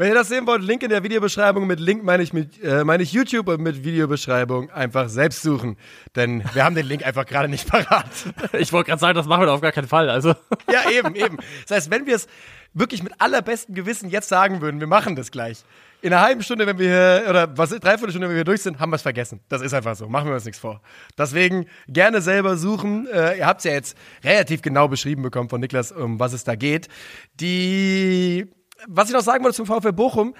[0.00, 1.66] Wenn ihr das sehen wollt, Link in der Videobeschreibung.
[1.66, 5.76] Mit Link meine ich, mit, äh, meine ich YouTube und mit Videobeschreibung einfach selbst suchen.
[6.16, 8.06] Denn wir haben den Link einfach gerade nicht parat.
[8.58, 10.08] Ich wollte gerade sagen, das machen wir auf gar keinen Fall.
[10.08, 10.34] Also.
[10.72, 11.36] Ja, eben, eben.
[11.68, 12.28] Das heißt, wenn wir es
[12.72, 15.64] wirklich mit allerbestem Gewissen jetzt sagen würden, wir machen das gleich.
[16.02, 18.78] In einer halben Stunde, wenn wir hier, oder was, dreiviertel Stunde, wenn wir durch sind,
[18.78, 19.40] haben wir es vergessen.
[19.48, 20.08] Das ist einfach so.
[20.08, 20.80] Machen wir uns nichts vor.
[21.18, 23.06] Deswegen gerne selber suchen.
[23.08, 26.44] Äh, ihr habt es ja jetzt relativ genau beschrieben bekommen von Niklas, um was es
[26.44, 26.88] da geht.
[27.34, 28.46] Die,
[28.86, 30.34] was ich noch sagen wollte zum VfL Bochum,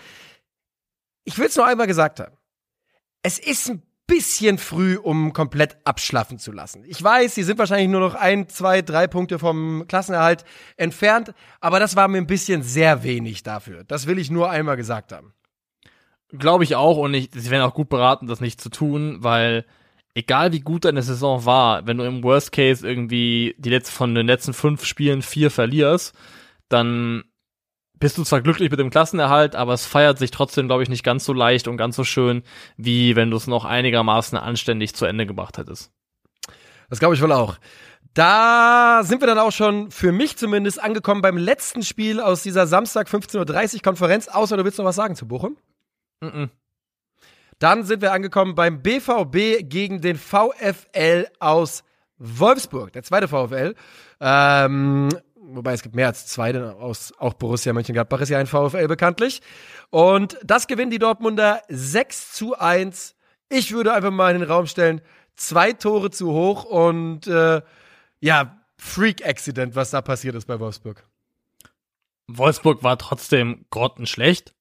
[1.24, 2.34] ich will es nur einmal gesagt haben.
[3.22, 6.82] Es ist ein bisschen früh, um komplett abschlaffen zu lassen.
[6.84, 10.44] Ich weiß, sie sind wahrscheinlich nur noch ein, zwei, drei Punkte vom Klassenerhalt
[10.76, 13.84] entfernt, aber das war mir ein bisschen sehr wenig dafür.
[13.84, 15.32] Das will ich nur einmal gesagt haben.
[16.32, 19.64] Glaube ich auch und ich, sie werden auch gut beraten, das nicht zu tun, weil
[20.14, 24.14] egal wie gut deine Saison war, wenn du im Worst Case irgendwie die letzten von
[24.16, 26.16] den letzten fünf Spielen vier verlierst,
[26.68, 27.22] dann
[28.00, 31.04] bist du zwar glücklich mit dem Klassenerhalt, aber es feiert sich trotzdem, glaube ich, nicht
[31.04, 32.42] ganz so leicht und ganz so schön,
[32.76, 35.92] wie wenn du es noch einigermaßen anständig zu Ende gebracht hättest.
[36.88, 37.58] Das glaube ich wohl auch.
[38.14, 42.66] Da sind wir dann auch schon für mich zumindest angekommen beim letzten Spiel aus dieser
[42.66, 44.26] Samstag 15.30 Uhr Konferenz.
[44.26, 45.56] Außer du willst noch was sagen zu Bochum?
[46.20, 46.48] Mm, -mm.
[47.60, 51.84] Dann sind wir angekommen beim BVB gegen den VfL aus
[52.16, 53.74] Wolfsburg, der zweite VfL.
[54.20, 55.10] Ähm,
[55.54, 58.86] wobei es gibt mehr als zwei, denn aus, auch Borussia Mönchengladbach ist ja ein VfL
[58.88, 59.42] bekanntlich.
[59.90, 63.16] Und das gewinnen die Dortmunder 6 zu 1.
[63.48, 65.00] Ich würde einfach mal in den Raum stellen,
[65.36, 67.62] zwei Tore zu hoch und äh,
[68.20, 71.04] ja, Freak-Accident, was da passiert ist bei Wolfsburg.
[72.28, 74.54] Wolfsburg war trotzdem grottenschlecht.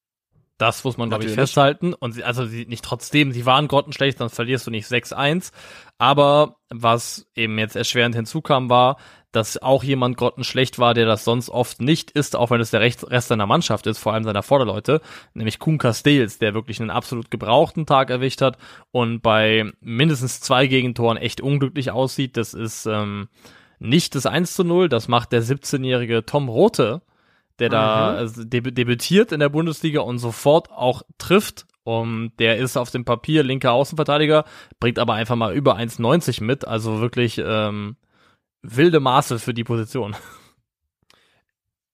[0.60, 1.94] Das muss man, glaube ich, festhalten.
[1.94, 5.52] Und sie, also sie nicht trotzdem, sie waren grottenschlecht, sonst verlierst du nicht 6-1.
[5.96, 8.98] Aber was eben jetzt erschwerend hinzukam, war,
[9.32, 12.82] dass auch jemand grottenschlecht war, der das sonst oft nicht ist, auch wenn es der
[12.82, 15.00] Rest seiner Mannschaft ist, vor allem seiner Vorderleute,
[15.32, 18.58] nämlich Kuhn Castells, der wirklich einen absolut gebrauchten Tag erwischt hat
[18.90, 22.36] und bei mindestens zwei Gegentoren echt unglücklich aussieht.
[22.36, 23.28] Das ist ähm,
[23.78, 27.00] nicht das 1 zu 0, das macht der 17-jährige Tom Rote,
[27.60, 27.72] der mhm.
[27.72, 31.66] da deb debütiert in der Bundesliga und sofort auch trifft.
[31.82, 34.44] Um, der ist auf dem Papier linker Außenverteidiger,
[34.80, 37.96] bringt aber einfach mal über 1,90 mit, also wirklich ähm,
[38.62, 40.14] wilde Maße für die Position.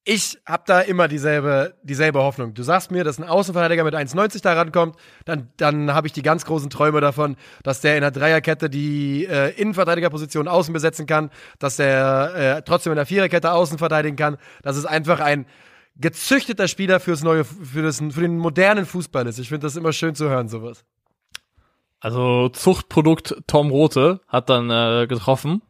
[0.09, 2.55] Ich habe da immer dieselbe, dieselbe Hoffnung.
[2.55, 6.23] Du sagst mir, dass ein Außenverteidiger mit 1,90 da rankommt, dann, dann habe ich die
[6.23, 11.31] ganz großen Träume davon, dass der in der Dreierkette die äh, Innenverteidigerposition außen besetzen kann,
[11.59, 15.45] dass der äh, trotzdem in der Viererkette außen verteidigen kann, dass es einfach ein
[15.97, 19.41] gezüchteter Spieler fürs neue, für, das, für den modernen Fußball ist.
[19.41, 20.85] Ich finde das immer schön zu hören, sowas.
[21.99, 25.63] Also Zuchtprodukt Tom Rote hat dann äh, getroffen.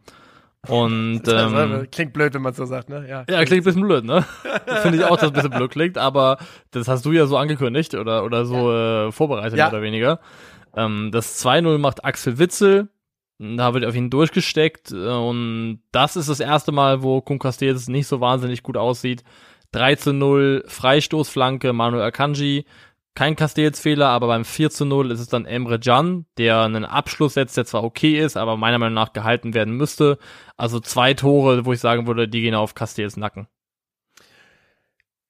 [0.69, 3.07] Und ähm, klingt blöd, wenn man so sagt, ne?
[3.09, 4.25] Ja, ja klingt ein bisschen blöd, ne?
[4.83, 6.39] Finde ich auch, dass es ein bisschen blöd klingt, aber
[6.71, 9.09] das hast du ja so angekündigt oder oder so ja.
[9.09, 9.67] äh, vorbereitet ja.
[9.67, 10.21] mehr oder weniger.
[10.77, 12.89] Ähm, das 2-0 macht Axel Witzel,
[13.39, 17.89] da wird auf ihn durchgesteckt äh, und das ist das erste Mal, wo Kun Castells
[17.89, 19.25] nicht so wahnsinnig gut aussieht.
[19.73, 22.65] 3 0, Freistoßflanke, Manuel Akanji
[23.17, 27.35] kein Castells-Fehler, aber beim 4 zu 0 ist es dann Emre Can, der einen Abschluss
[27.35, 30.19] setzt, der zwar okay ist, aber meiner Meinung nach gehalten werden müsste.
[30.57, 33.49] Also zwei Tore, wo ich sagen würde, die gehen auf Castells Nacken.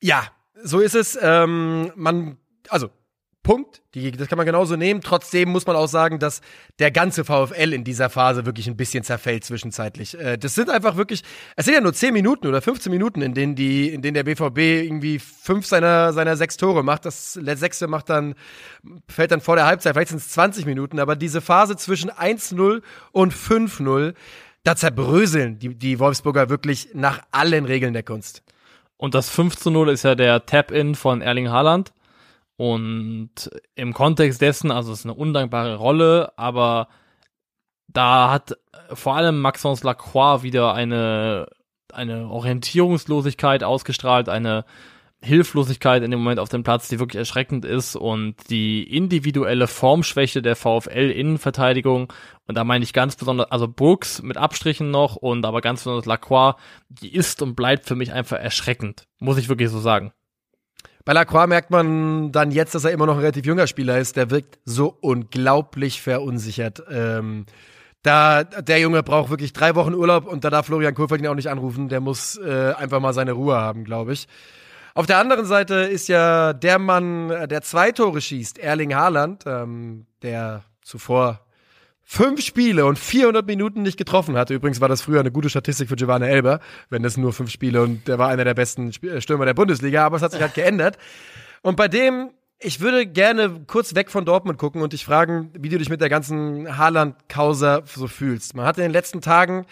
[0.02, 0.24] Ja,
[0.62, 1.18] so ist es.
[1.20, 2.90] Ähm, man, also
[3.46, 3.80] Punkt.
[3.94, 5.02] Die, das kann man genauso nehmen.
[5.02, 6.40] Trotzdem muss man auch sagen, dass
[6.80, 10.18] der ganze VfL in dieser Phase wirklich ein bisschen zerfällt zwischenzeitlich.
[10.18, 11.22] Äh, das sind einfach wirklich,
[11.54, 14.24] es sind ja nur 10 Minuten oder 15 Minuten, in denen die, in denen der
[14.24, 17.04] BVB irgendwie fünf seiner, seiner sechs Tore macht.
[17.04, 18.34] Das sechste macht dann,
[19.08, 22.82] fällt dann vor der Halbzeit, vielleicht sind es 20 Minuten, aber diese Phase zwischen 1-0
[23.12, 24.14] und 5-0,
[24.64, 28.42] da zerbröseln die, die Wolfsburger wirklich nach allen Regeln der Kunst.
[28.96, 31.92] Und das 5 0 ist ja der Tap-In von Erling Haaland.
[32.56, 36.88] Und im Kontext dessen, also es ist eine undankbare Rolle, aber
[37.88, 38.58] da hat
[38.92, 41.48] vor allem Maxence Lacroix wieder eine,
[41.92, 44.64] eine Orientierungslosigkeit ausgestrahlt, eine
[45.22, 50.42] Hilflosigkeit in dem Moment auf dem Platz, die wirklich erschreckend ist und die individuelle Formschwäche
[50.42, 52.12] der VfL-Innenverteidigung
[52.46, 56.04] und da meine ich ganz besonders, also Brooks mit Abstrichen noch und aber ganz besonders
[56.04, 56.56] Lacroix,
[56.88, 60.12] die ist und bleibt für mich einfach erschreckend, muss ich wirklich so sagen.
[61.06, 64.16] Bei Lacroix merkt man dann jetzt, dass er immer noch ein relativ junger Spieler ist.
[64.16, 66.82] Der wirkt so unglaublich verunsichert.
[66.90, 67.46] Ähm,
[68.02, 71.36] da, der Junge braucht wirklich drei Wochen Urlaub und da darf Florian Kohfeldt ihn auch
[71.36, 71.88] nicht anrufen.
[71.88, 74.26] Der muss äh, einfach mal seine Ruhe haben, glaube ich.
[74.94, 80.06] Auf der anderen Seite ist ja der Mann, der zwei Tore schießt, Erling Haaland, ähm,
[80.22, 81.45] der zuvor
[82.08, 84.54] fünf Spiele und 400 Minuten nicht getroffen hatte.
[84.54, 87.82] Übrigens war das früher eine gute Statistik für Giovanni Elber, wenn das nur fünf Spiele
[87.82, 90.54] und der war einer der besten äh, Stürmer der Bundesliga, aber es hat sich halt
[90.54, 90.98] geändert.
[91.62, 95.68] Und bei dem, ich würde gerne kurz weg von Dortmund gucken und dich fragen, wie
[95.68, 98.54] du dich mit der ganzen Haaland-Causa so fühlst.
[98.54, 99.66] Man hat in den letzten Tagen,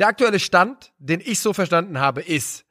[0.00, 2.66] der aktuelle Stand, den ich so verstanden habe, ist,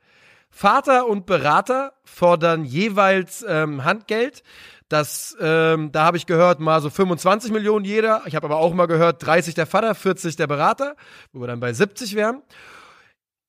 [0.50, 4.42] Vater und Berater fordern jeweils ähm, Handgeld.
[4.96, 8.22] Das, ähm, da habe ich gehört, mal so 25 Millionen jeder.
[8.28, 10.96] Ich habe aber auch mal gehört, 30 der Vater, 40 der Berater,
[11.34, 12.42] wo wir dann bei 70 wären.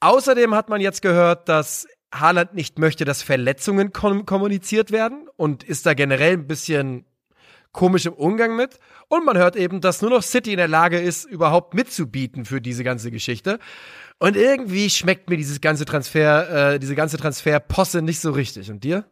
[0.00, 5.62] Außerdem hat man jetzt gehört, dass Haaland nicht möchte, dass Verletzungen kom kommuniziert werden und
[5.62, 7.06] ist da generell ein bisschen
[7.70, 8.80] komisch im Umgang mit.
[9.06, 12.60] Und man hört eben, dass nur noch City in der Lage ist, überhaupt mitzubieten für
[12.60, 13.60] diese ganze Geschichte.
[14.18, 18.68] Und irgendwie schmeckt mir dieses ganze Transfer, äh, diese ganze Transferposse nicht so richtig.
[18.68, 19.04] Und dir?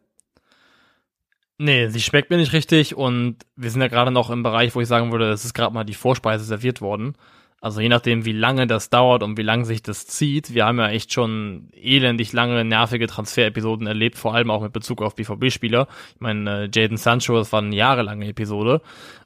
[1.57, 4.81] Nee, sie schmeckt mir nicht richtig und wir sind ja gerade noch im Bereich, wo
[4.81, 7.15] ich sagen würde, es ist gerade mal die Vorspeise serviert worden.
[7.61, 10.53] Also je nachdem, wie lange das dauert und wie lange sich das zieht.
[10.53, 15.01] Wir haben ja echt schon elendig lange nervige Transferepisoden erlebt, vor allem auch mit Bezug
[15.01, 15.87] auf BVB-Spieler.
[16.13, 18.81] Ich meine, äh, Jaden Sancho, das war eine jahrelange Episode.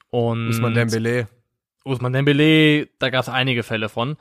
[0.09, 1.27] Und Usman Dembele.
[1.83, 4.15] Usman Dembele, da gab es einige Fälle von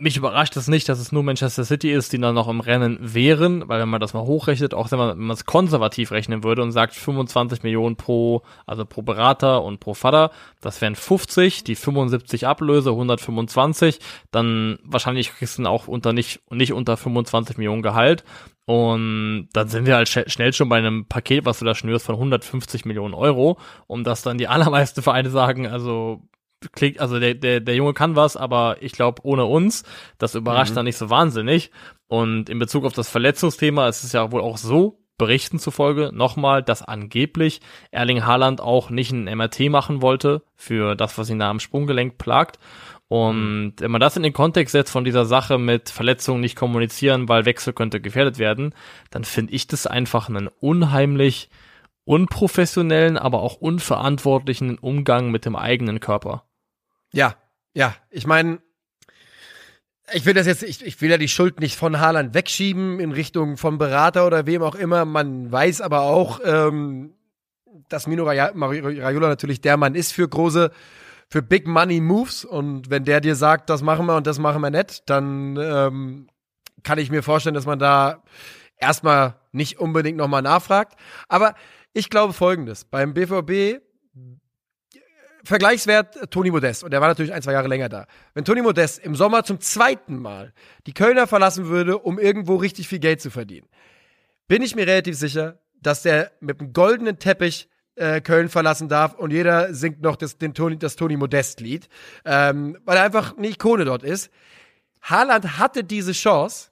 [0.00, 2.98] mich überrascht es nicht, dass es nur Manchester City ist, die dann noch im Rennen
[3.00, 6.72] wären, weil wenn man das mal hochrechnet, auch wenn man es konservativ rechnen würde und
[6.72, 12.46] sagt 25 Millionen pro, also pro Berater und pro Vater, das wären 50, die 75
[12.46, 18.24] Ablöse, 125, dann wahrscheinlich kriegst du auch unter nicht, nicht unter 25 Millionen Gehalt.
[18.66, 22.14] Und dann sind wir halt schnell schon bei einem Paket, was du da schnürst, von
[22.14, 23.58] 150 Millionen Euro,
[23.88, 26.22] um das dann die allermeisten Vereine sagen, also
[26.72, 29.84] klingt, also der, der, der Junge kann was, aber ich glaube, ohne uns,
[30.18, 30.76] das überrascht mhm.
[30.76, 31.70] dann nicht so wahnsinnig.
[32.08, 36.62] Und in Bezug auf das Verletzungsthema ist es ja wohl auch so, Berichten zufolge, nochmal,
[36.62, 41.50] dass angeblich Erling Haaland auch nicht ein MRT machen wollte für das, was ihn da
[41.50, 42.58] am Sprunggelenk plagt.
[43.08, 47.28] Und wenn man das in den Kontext setzt von dieser Sache mit Verletzungen nicht kommunizieren,
[47.28, 48.74] weil Wechsel könnte gefährdet werden,
[49.10, 51.50] dann finde ich das einfach einen unheimlich
[52.04, 56.44] unprofessionellen, aber auch unverantwortlichen Umgang mit dem eigenen Körper.
[57.12, 57.34] Ja,
[57.74, 57.94] ja.
[58.10, 58.60] Ich meine,
[60.12, 63.12] ich will das jetzt, ich, ich will ja die Schuld nicht von Haaland wegschieben in
[63.12, 65.04] Richtung von Berater oder wem auch immer.
[65.04, 67.14] Man weiß aber auch, ähm,
[67.88, 70.70] dass Mino Raiola natürlich der Mann ist für große,
[71.28, 72.44] für Big Money Moves.
[72.44, 76.28] Und wenn der dir sagt, das machen wir und das machen wir nicht, dann ähm,
[76.82, 78.22] kann ich mir vorstellen, dass man da
[78.76, 80.98] erstmal nicht unbedingt nochmal nachfragt.
[81.28, 81.54] Aber
[81.92, 82.84] ich glaube folgendes.
[82.84, 83.80] Beim BVB
[85.44, 88.06] Vergleichswert äh, Toni Modest, und der war natürlich ein, zwei Jahre länger da.
[88.34, 90.52] Wenn Toni Modest im Sommer zum zweiten Mal
[90.86, 93.68] die Kölner verlassen würde, um irgendwo richtig viel Geld zu verdienen,
[94.48, 99.14] bin ich mir relativ sicher, dass der mit einem goldenen Teppich äh, Köln verlassen darf
[99.14, 101.88] und jeder singt noch das, den Toni, das Toni Modest-Lied,
[102.24, 104.30] ähm, weil er einfach eine Ikone dort ist.
[105.02, 106.70] Haaland hatte diese Chance,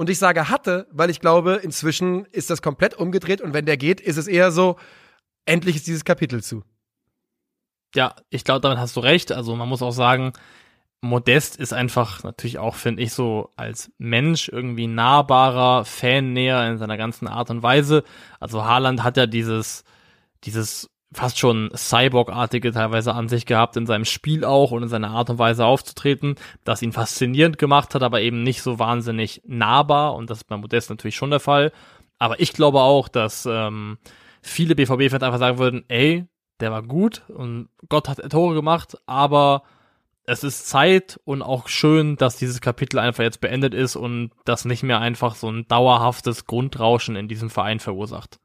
[0.00, 3.76] und ich sage hatte, weil ich glaube, inzwischen ist das komplett umgedreht und wenn der
[3.76, 4.78] geht, ist es eher so,
[5.44, 6.64] endlich ist dieses Kapitel zu.
[7.94, 9.32] Ja, ich glaube, damit hast du recht.
[9.32, 10.32] Also man muss auch sagen,
[11.02, 16.98] Modest ist einfach natürlich auch, finde ich, so als Mensch irgendwie nahbarer, Fannäher in seiner
[16.98, 18.04] ganzen Art und Weise.
[18.38, 19.84] Also Haaland hat ja dieses,
[20.44, 25.10] dieses fast schon Cyborg-artige teilweise an sich gehabt in seinem Spiel auch und in seiner
[25.10, 30.14] Art und Weise aufzutreten, das ihn faszinierend gemacht hat, aber eben nicht so wahnsinnig nahbar
[30.14, 31.72] und das ist bei Modest natürlich schon der Fall.
[32.18, 33.98] Aber ich glaube auch, dass ähm,
[34.42, 36.26] viele BVB-Fans einfach sagen würden, ey,
[36.60, 39.62] der war gut und Gott hat Tore gemacht, aber
[40.24, 44.64] es ist Zeit und auch schön, dass dieses Kapitel einfach jetzt beendet ist und das
[44.64, 48.38] nicht mehr einfach so ein dauerhaftes Grundrauschen in diesem Verein verursacht.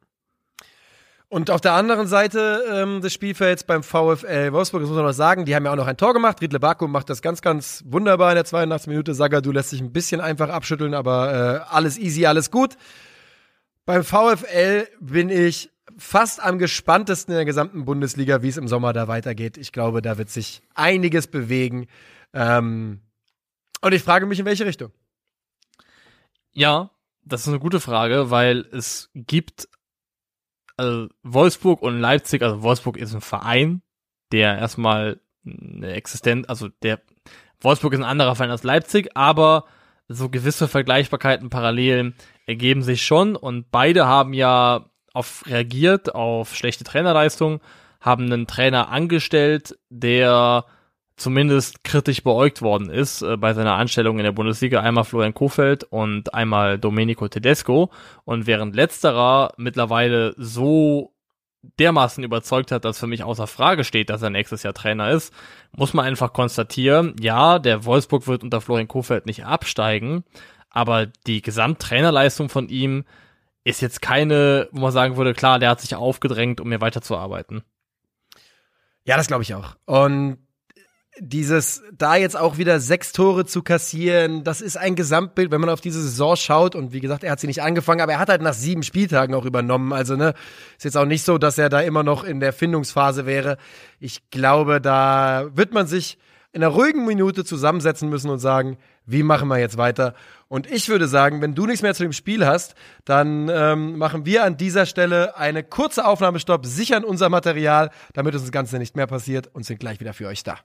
[1.27, 5.13] Und auf der anderen Seite ähm, des Spielfelds beim VfL Wolfsburg, das muss man noch
[5.13, 6.39] sagen, die haben ja auch noch ein Tor gemacht.
[6.39, 8.87] Riedle Baku macht das ganz, ganz wunderbar in der 82.
[8.87, 9.13] Minute.
[9.13, 12.77] Sagadu lässt sich ein bisschen einfach abschütteln, aber äh, alles easy, alles gut.
[13.85, 18.93] Beim VfL bin ich fast am gespanntesten in der gesamten Bundesliga, wie es im Sommer
[18.93, 19.57] da weitergeht.
[19.57, 21.87] Ich glaube, da wird sich einiges bewegen.
[22.33, 23.01] Ähm,
[23.81, 24.91] und ich frage mich, in welche Richtung?
[26.51, 26.91] Ja,
[27.23, 29.67] das ist eine gute Frage, weil es gibt
[30.77, 33.81] also Wolfsburg und Leipzig, also Wolfsburg ist ein Verein,
[34.31, 37.01] der erstmal eine Existenz, also der
[37.61, 39.65] Wolfsburg ist ein anderer Verein als Leipzig, aber
[40.07, 46.83] so gewisse Vergleichbarkeiten, Parallelen ergeben sich schon und beide haben ja auf reagiert auf schlechte
[46.83, 47.61] Trainerleistung,
[48.01, 50.65] haben einen Trainer angestellt, der
[51.17, 54.81] zumindest kritisch beäugt worden ist äh, bei seiner Anstellung in der Bundesliga.
[54.81, 57.89] Einmal Florian Kofeld und einmal Domenico Tedesco.
[58.25, 61.13] Und während letzterer mittlerweile so
[61.79, 65.33] dermaßen überzeugt hat, dass für mich außer Frage steht, dass er nächstes Jahr Trainer ist,
[65.71, 70.23] muss man einfach konstatieren, ja, der Wolfsburg wird unter Florian Kofeld nicht absteigen,
[70.69, 73.05] aber die Gesamttrainerleistung von ihm
[73.65, 77.63] ist jetzt keine, wo man sagen würde, klar, der hat sich aufgedrängt, um mir weiterzuarbeiten.
[79.03, 79.75] Ja, das glaube ich auch.
[79.85, 80.37] Und
[81.19, 85.69] dieses, da jetzt auch wieder sechs Tore zu kassieren, das ist ein Gesamtbild, wenn man
[85.69, 86.75] auf diese Saison schaut.
[86.75, 89.33] Und wie gesagt, er hat sie nicht angefangen, aber er hat halt nach sieben Spieltagen
[89.33, 89.93] auch übernommen.
[89.93, 90.33] Also, ne,
[90.77, 93.57] ist jetzt auch nicht so, dass er da immer noch in der Findungsphase wäre.
[93.99, 96.17] Ich glaube, da wird man sich
[96.51, 100.13] in einer ruhigen Minute zusammensetzen müssen und sagen, wie machen wir jetzt weiter?
[100.47, 104.25] Und ich würde sagen, wenn du nichts mehr zu dem Spiel hast, dann ähm, machen
[104.25, 108.95] wir an dieser Stelle eine kurze Aufnahmestopp, sichern unser Material, damit uns das Ganze nicht
[108.95, 110.59] mehr passiert und sind gleich wieder für euch da.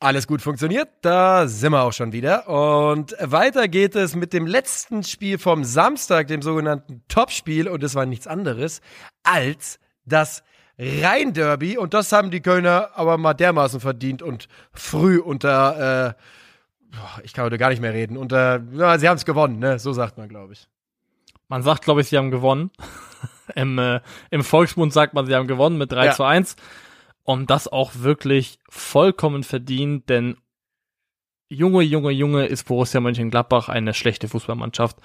[0.00, 2.48] Alles gut funktioniert, da sind wir auch schon wieder.
[2.48, 7.68] Und weiter geht es mit dem letzten Spiel vom Samstag, dem sogenannten Topspiel.
[7.68, 8.80] Und es war nichts anderes
[9.24, 10.44] als das
[10.78, 11.76] Rhein-Derby.
[11.76, 17.44] Und das haben die Kölner aber mal dermaßen verdient und früh unter, äh, ich kann
[17.44, 19.78] heute gar nicht mehr reden, unter, ja, sie haben es gewonnen, ne?
[19.78, 20.68] So sagt man, glaube ich.
[21.48, 22.70] Man sagt, glaube ich, sie haben gewonnen.
[23.54, 26.12] Im, äh, Im Volksmund sagt man, sie haben gewonnen mit 3 ja.
[26.12, 26.56] zu 1
[27.24, 30.36] und das auch wirklich vollkommen verdient, denn
[31.50, 34.98] Junge, Junge, Junge ist Borussia Mönchengladbach eine schlechte Fußballmannschaft,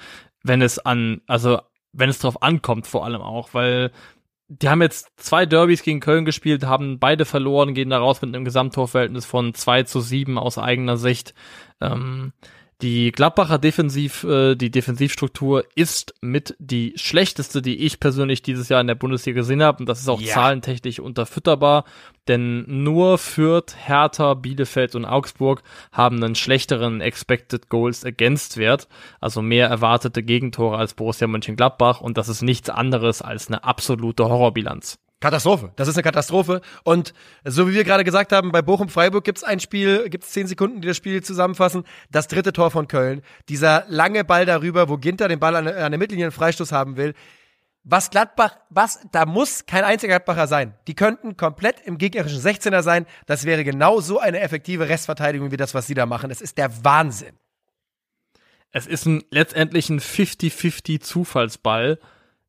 [0.44, 1.62] wenn es an, also
[1.94, 3.92] wenn es drauf ankommt vor allem auch, weil
[4.48, 8.36] die haben jetzt zwei Derbys gegen Köln gespielt, haben beide verloren, gehen da raus mit
[8.36, 11.34] einem Gesamttorverhältnis von 2 zu 7 aus eigener Sicht.
[11.82, 12.34] Ähm,
[12.84, 18.82] die Gladbacher Defensiv, äh, die Defensivstruktur ist mit die schlechteste, die ich persönlich dieses Jahr
[18.82, 19.80] in der Bundesliga gesehen habe.
[19.80, 20.34] Und das ist auch ja.
[20.34, 21.86] zahlentechnisch unterfütterbar.
[22.28, 28.90] Denn nur Fürth, Hertha, Bielefeld und Augsburg haben einen schlechteren Expected Goals Against Wert.
[29.22, 32.02] Also mehr erwartete Gegentore als Borussia Mönchengladbach.
[32.02, 35.00] Und das ist nichts anderes als eine absolute Horrorbilanz.
[35.24, 35.72] Katastrophe.
[35.78, 36.60] Das ist eine Katastrophe.
[36.84, 37.14] Und
[37.46, 40.48] so wie wir gerade gesagt haben, bei Bochum-Freiburg gibt es ein Spiel, gibt es zehn
[40.48, 41.86] Sekunden, die das Spiel zusammenfassen.
[42.12, 43.22] Das dritte Tor von Köln.
[43.48, 46.98] Dieser lange Ball darüber, wo Ginter den Ball an, an der Mittellinie einen Freistoß haben
[46.98, 47.14] will.
[47.86, 50.74] Was Gladbach, was, da muss kein einziger Gladbacher sein.
[50.88, 53.06] Die könnten komplett im gegnerischen 16er sein.
[53.26, 56.32] Das wäre genau so eine effektive Restverteidigung wie das, was sie da machen.
[56.32, 57.38] Es ist der Wahnsinn.
[58.72, 61.98] Es ist ein, letztendlich ein 50-50 Zufallsball,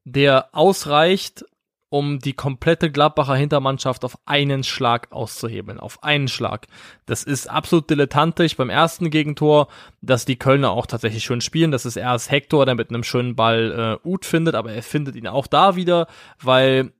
[0.04, 1.44] der ausreicht,
[1.94, 5.78] um die komplette Gladbacher Hintermannschaft auf einen Schlag auszuhebeln.
[5.78, 6.66] Auf einen Schlag.
[7.06, 9.68] Das ist absolut dilettantisch beim ersten Gegentor,
[10.00, 11.70] dass die Kölner auch tatsächlich schön spielen.
[11.70, 15.14] Das ist erst Hector, der mit einem schönen Ball äh, Ut findet, aber er findet
[15.14, 16.08] ihn auch da wieder,
[16.42, 16.92] weil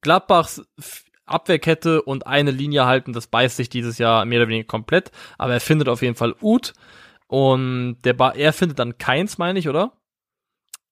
[0.00, 0.62] Gladbachs
[1.26, 5.52] Abwehrkette und eine Linie halten, das beißt sich dieses Jahr mehr oder weniger komplett, aber
[5.52, 6.72] er findet auf jeden Fall Ut
[7.26, 9.92] und der ba er findet dann keins, meine ich, oder?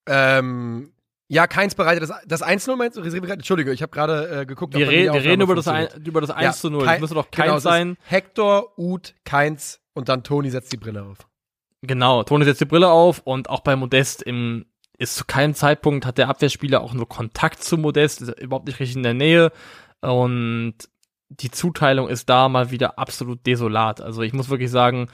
[0.05, 0.93] Ähm,
[1.31, 4.75] ja, keins bereitet das, das 1-0, Entschuldige, ich habe gerade äh, geguckt.
[4.75, 6.85] Wir, re wir reden über das, ein, über das 1 zu 0.
[6.85, 7.97] Ja, müsste doch keins genau, sein.
[8.03, 11.19] Hector, Uth, Keins und dann Toni setzt die Brille auf.
[11.83, 14.65] Genau, Toni setzt die Brille auf und auch bei Modest im,
[14.97, 18.81] ist zu keinem Zeitpunkt hat der Abwehrspieler auch nur Kontakt zu Modest, ist überhaupt nicht
[18.81, 19.53] richtig in der Nähe
[20.01, 20.75] und
[21.29, 24.01] die Zuteilung ist da mal wieder absolut desolat.
[24.01, 25.07] Also ich muss wirklich sagen,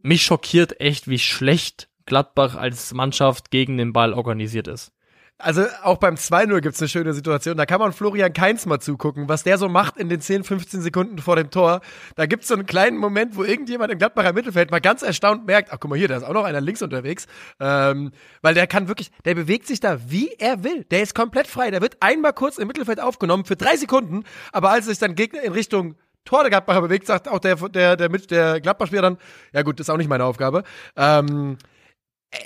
[0.00, 4.94] mich schockiert echt, wie schlecht Gladbach als Mannschaft gegen den Ball organisiert ist.
[5.40, 7.56] Also auch beim 2-0 gibt's eine schöne Situation.
[7.56, 10.80] Da kann man Florian Keins mal zugucken, was der so macht in den 10, 15
[10.80, 11.80] Sekunden vor dem Tor.
[12.16, 15.72] Da gibt's so einen kleinen Moment, wo irgendjemand im Gladbacher Mittelfeld mal ganz erstaunt merkt,
[15.72, 17.28] ach guck mal hier, da ist auch noch einer links unterwegs.
[17.60, 18.10] Ähm,
[18.42, 20.82] weil der kann wirklich, der bewegt sich da wie er will.
[20.90, 21.70] Der ist komplett frei.
[21.70, 25.42] Der wird einmal kurz im Mittelfeld aufgenommen für drei Sekunden, aber als sich dann Gegner
[25.42, 29.18] in Richtung Tor der Gladbacher bewegt, sagt auch der, der, der, der, der Gladbach-Spieler dann,
[29.52, 30.64] ja gut, das ist auch nicht meine Aufgabe.
[30.96, 31.58] Ähm,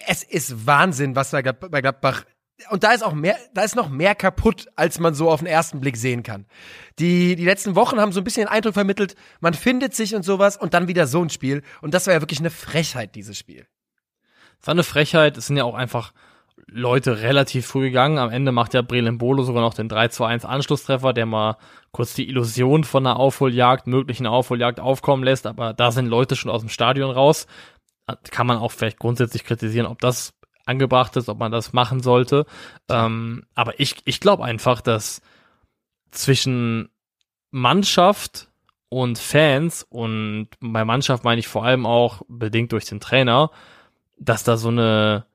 [0.06, 2.24] es ist Wahnsinn, was da bei Gladbach
[2.70, 5.46] und da ist auch mehr, da ist noch mehr kaputt, als man so auf den
[5.46, 6.46] ersten Blick sehen kann.
[6.98, 10.24] Die, die letzten Wochen haben so ein bisschen den Eindruck vermittelt, man findet sich und
[10.24, 11.62] sowas und dann wieder so ein Spiel.
[11.80, 13.66] Und das war ja wirklich eine Frechheit, dieses Spiel.
[14.60, 16.12] Es war eine Frechheit, es sind ja auch einfach
[16.66, 18.18] Leute relativ früh gegangen.
[18.18, 21.56] Am Ende macht ja Brelembolo sogar noch den 3 zu 1 Anschlusstreffer, der mal
[21.90, 26.50] kurz die Illusion von einer Aufholjagd, möglichen Aufholjagd aufkommen lässt, aber da sind Leute schon
[26.50, 27.46] aus dem Stadion raus.
[28.30, 30.34] Kann man auch vielleicht grundsätzlich kritisieren, ob das
[30.66, 32.46] angebracht ist, ob man das machen sollte.
[32.88, 35.22] Ähm, aber ich, ich glaube einfach, dass
[36.10, 36.88] zwischen
[37.50, 38.48] Mannschaft
[38.88, 43.50] und Fans und bei Mannschaft meine ich vor allem auch bedingt durch den Trainer,
[44.18, 45.26] dass da so eine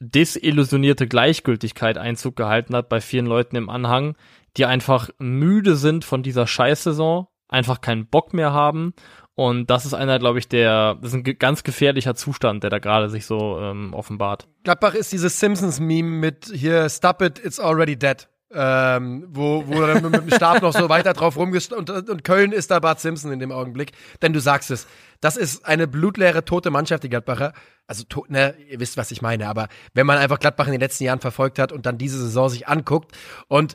[0.00, 4.16] desillusionierte Gleichgültigkeit Einzug gehalten hat bei vielen Leuten im Anhang,
[4.56, 8.94] die einfach müde sind von dieser Scheißsaison, einfach keinen Bock mehr haben
[9.40, 12.78] und das ist einer, glaube ich, der, das ist ein ganz gefährlicher Zustand, der da
[12.78, 14.46] gerade sich so ähm, offenbart.
[14.64, 18.28] Gladbach ist dieses Simpsons-Meme mit hier, stop it, it's already dead.
[18.52, 22.52] ähm, wo, wo dann mit dem Stab noch so weiter drauf rumgest und, und Köln
[22.52, 23.92] ist da Bart Simpson in dem Augenblick.
[24.20, 24.86] Denn du sagst es,
[25.22, 27.54] das ist eine blutleere, tote Mannschaft, die Gladbacher.
[27.86, 31.04] Also, ne, ihr wisst, was ich meine, aber wenn man einfach Gladbach in den letzten
[31.04, 33.16] Jahren verfolgt hat und dann diese Saison sich anguckt
[33.48, 33.74] und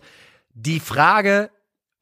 [0.53, 1.49] die Frage,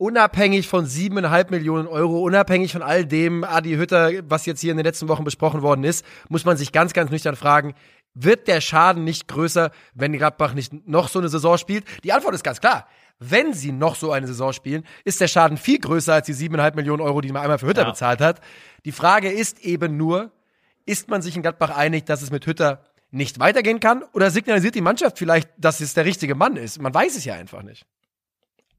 [0.03, 4.77] unabhängig von siebeneinhalb Millionen Euro, unabhängig von all dem, Adi Hütter, was jetzt hier in
[4.77, 7.73] den letzten Wochen besprochen worden ist, muss man sich ganz, ganz nüchtern fragen,
[8.13, 11.85] wird der Schaden nicht größer, wenn Gladbach nicht noch so eine Saison spielt?
[12.03, 12.85] Die Antwort ist ganz klar.
[13.19, 16.75] Wenn sie noch so eine Saison spielen, ist der Schaden viel größer als die siebeneinhalb
[16.75, 17.89] Millionen Euro, die man einmal für Hütter ja.
[17.89, 18.41] bezahlt hat.
[18.83, 20.31] Die Frage ist eben nur,
[20.85, 24.03] ist man sich in Gladbach einig, dass es mit Hütter nicht weitergehen kann?
[24.11, 26.81] Oder signalisiert die Mannschaft vielleicht, dass es der richtige Mann ist?
[26.81, 27.85] Man weiß es ja einfach nicht.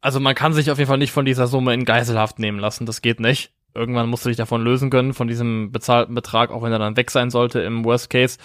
[0.05, 2.85] Also man kann sich auf jeden Fall nicht von dieser Summe in Geiselhaft nehmen lassen.
[2.85, 3.53] Das geht nicht.
[3.75, 6.99] Irgendwann musst du dich davon lösen können, von diesem bezahlten Betrag, auch wenn er dann
[6.99, 8.37] weg sein sollte im Worst Case.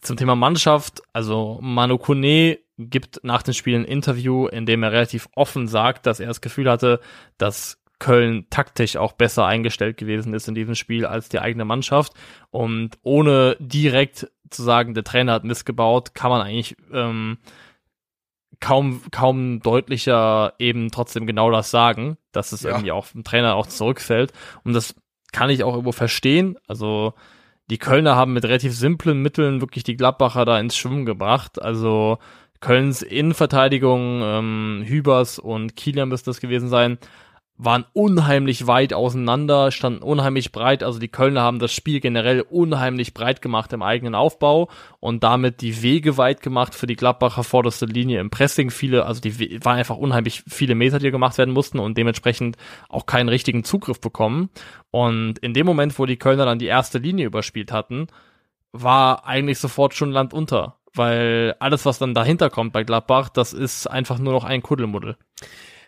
[0.00, 4.90] Zum Thema Mannschaft, also Manu Kone gibt nach dem Spiel ein Interview, in dem er
[4.90, 7.00] relativ offen sagt, dass er das Gefühl hatte,
[7.36, 12.14] dass Köln taktisch auch besser eingestellt gewesen ist in diesem Spiel als die eigene Mannschaft.
[12.50, 17.36] Und ohne direkt zu sagen, der Trainer hat missgebaut, kann man eigentlich ähm,
[18.60, 22.70] kaum, kaum deutlicher eben trotzdem genau das sagen, dass es ja.
[22.70, 24.32] irgendwie auch dem Trainer auch zurückfällt.
[24.64, 24.94] Und das
[25.32, 26.56] kann ich auch irgendwo verstehen.
[26.66, 27.14] Also
[27.68, 31.60] die Kölner haben mit relativ simplen Mitteln wirklich die Gladbacher da ins Schwimmen gebracht.
[31.60, 32.18] Also
[32.60, 36.98] Kölns Innenverteidigung, ähm, Hübers und Kilian müsste das gewesen sein,
[37.58, 40.82] waren unheimlich weit auseinander, standen unheimlich breit.
[40.82, 44.68] Also die Kölner haben das Spiel generell unheimlich breit gemacht im eigenen Aufbau
[45.00, 48.70] und damit die Wege weit gemacht für die Gladbacher vorderste Linie im Pressing.
[48.70, 52.56] Viele, also die waren einfach unheimlich viele Meter, die gemacht werden mussten und dementsprechend
[52.88, 54.50] auch keinen richtigen Zugriff bekommen.
[54.90, 58.08] Und in dem Moment, wo die Kölner dann die erste Linie überspielt hatten,
[58.72, 60.76] war eigentlich sofort schon Land unter.
[60.92, 65.16] Weil alles, was dann dahinter kommt bei Gladbach, das ist einfach nur noch ein Kuddelmuddel.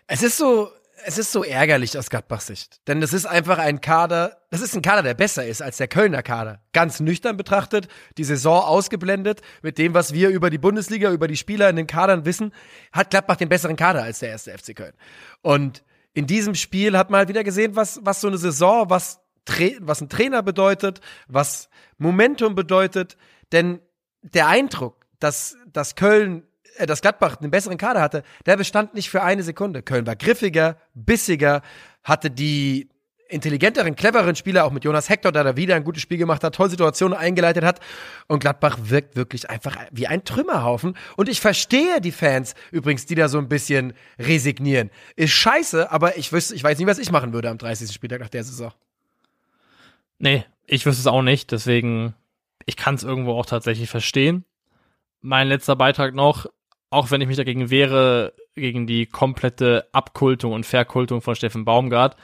[0.05, 0.69] Es ist so,
[1.05, 2.81] es ist so ärgerlich aus Gladbachs Sicht.
[2.87, 5.87] Denn das ist einfach ein Kader, das ist ein Kader, der besser ist als der
[5.87, 6.61] Kölner Kader.
[6.73, 7.87] Ganz nüchtern betrachtet,
[8.17, 11.87] die Saison ausgeblendet, mit dem, was wir über die Bundesliga, über die Spieler in den
[11.87, 12.53] Kadern wissen,
[12.91, 14.93] hat Gladbach den besseren Kader als der erste FC Köln.
[15.41, 15.83] Und
[16.13, 19.19] in diesem Spiel hat man halt wieder gesehen, was, was so eine Saison, was,
[19.79, 23.17] was ein Trainer bedeutet, was Momentum bedeutet.
[23.51, 23.79] Denn
[24.21, 26.43] der Eindruck, dass, dass Köln
[26.85, 29.81] dass Gladbach einen besseren Kader hatte, der bestand nicht für eine Sekunde.
[29.81, 31.61] Köln war griffiger, bissiger,
[32.03, 32.89] hatte die
[33.29, 36.55] intelligenteren, cleveren Spieler, auch mit Jonas Hector, der da wieder ein gutes Spiel gemacht hat,
[36.55, 37.79] tolle Situationen eingeleitet hat.
[38.27, 40.97] Und Gladbach wirkt wirklich einfach wie ein Trümmerhaufen.
[41.15, 44.89] Und ich verstehe die Fans übrigens, die da so ein bisschen resignieren.
[45.15, 47.91] Ist scheiße, aber ich wüsste, ich weiß nicht, was ich machen würde am 30.
[47.91, 48.73] Spieltag nach der Saison.
[50.17, 51.51] Nee, ich wüsste es auch nicht.
[51.51, 52.15] Deswegen,
[52.65, 54.43] ich kann es irgendwo auch tatsächlich verstehen.
[55.21, 56.47] Mein letzter Beitrag noch
[56.89, 62.15] auch wenn ich mich dagegen wehre, gegen die komplette Abkultung und Verkultung von Steffen Baumgart,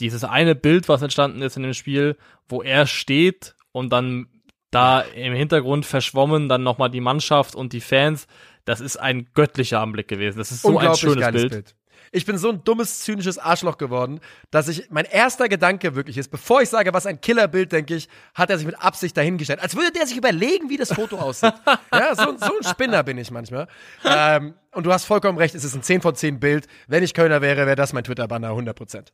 [0.00, 2.16] dieses eine Bild, was entstanden ist in dem Spiel,
[2.48, 4.28] wo er steht und dann
[4.70, 8.26] da im Hintergrund verschwommen dann nochmal die Mannschaft und die Fans,
[8.64, 10.38] das ist ein göttlicher Anblick gewesen.
[10.38, 11.50] Das ist so ein schönes Bild.
[11.50, 11.76] Bild.
[12.14, 14.20] Ich bin so ein dummes, zynisches Arschloch geworden,
[14.52, 18.08] dass ich, mein erster Gedanke wirklich ist, bevor ich sage, was ein Killerbild, denke ich,
[18.34, 19.58] hat er sich mit Absicht dahingestellt.
[19.58, 21.52] Als würde der sich überlegen, wie das Foto aussieht.
[21.92, 23.66] ja, so, so ein Spinner bin ich manchmal.
[24.04, 26.68] Ähm, und du hast vollkommen recht, es ist ein 10 von 10 Bild.
[26.86, 29.12] Wenn ich Kölner wäre, wäre das mein Twitter-Banner, 100 Prozent.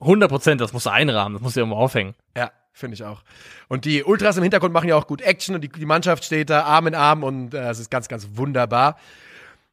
[0.00, 2.14] 100 Prozent, das musst du einrahmen, das musst du irgendwo aufhängen.
[2.36, 3.22] Ja, finde ich auch.
[3.68, 6.50] Und die Ultras im Hintergrund machen ja auch gut Action und die, die Mannschaft steht
[6.50, 8.98] da Arm in Arm und äh, es ist ganz, ganz wunderbar.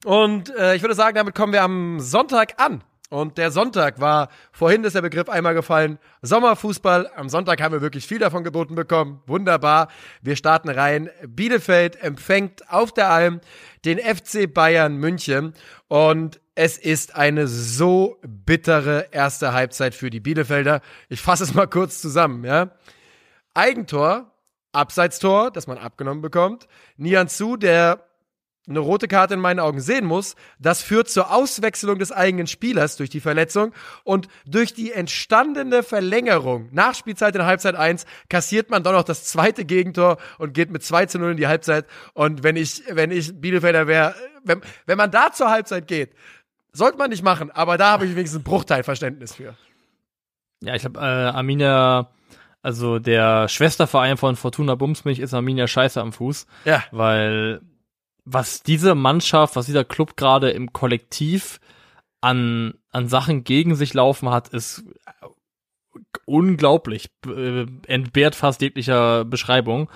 [0.04, 2.84] Und äh, ich würde sagen, damit kommen wir am Sonntag an.
[3.14, 7.12] Und der Sonntag war, vorhin ist der Begriff einmal gefallen, Sommerfußball.
[7.16, 9.22] Am Sonntag haben wir wirklich viel davon geboten bekommen.
[9.28, 9.90] Wunderbar.
[10.24, 11.12] Wir starten rein.
[11.28, 13.40] Bielefeld empfängt auf der Alm
[13.86, 15.54] den FC Bayern München.
[15.90, 20.82] Und es ist eine so bittere erste Halbzeit für die Bielefelder.
[21.08, 22.72] Ich fasse es mal kurz zusammen, ja.
[23.54, 24.32] Eigentor,
[24.72, 26.68] Abseitstor, das man abgenommen bekommt.
[26.98, 27.28] Nian
[27.60, 28.04] der
[28.68, 30.36] eine rote Karte in meinen Augen sehen muss.
[30.58, 36.70] Das führt zur Auswechslung des eigenen Spielers durch die Verletzung und durch die entstandene Verlängerung
[36.72, 40.84] nach Spielzeit in Halbzeit 1 kassiert man dann noch das zweite Gegentor und geht mit
[40.84, 41.86] 2 zu 0 in die Halbzeit.
[42.14, 46.14] Und wenn ich, wenn ich Bielefelder wäre, wenn, wenn man da zur Halbzeit geht,
[46.72, 49.56] sollte man nicht machen, aber da habe ich wenigstens einen Bruchteil Verständnis für.
[50.62, 52.10] Ja, ich habe äh, Arminia
[52.62, 56.48] also der Schwesterverein von Fortuna Bumsmich ist Arminia Scheiße am Fuß.
[56.64, 56.82] Ja.
[56.92, 57.62] Weil
[58.26, 61.60] was diese Mannschaft, was dieser Club gerade im Kollektiv
[62.22, 64.84] an, an Sachen gegen sich laufen hat, ist
[66.26, 69.90] unglaublich, äh, entbehrt fast jeglicher Beschreibung.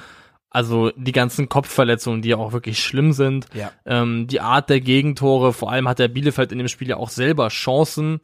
[0.49, 3.47] Also die ganzen Kopfverletzungen, die ja auch wirklich schlimm sind.
[3.53, 3.71] Ja.
[3.85, 7.09] Ähm, die Art der Gegentore, vor allem hat der Bielefeld in dem Spiel ja auch
[7.09, 8.19] selber Chancen.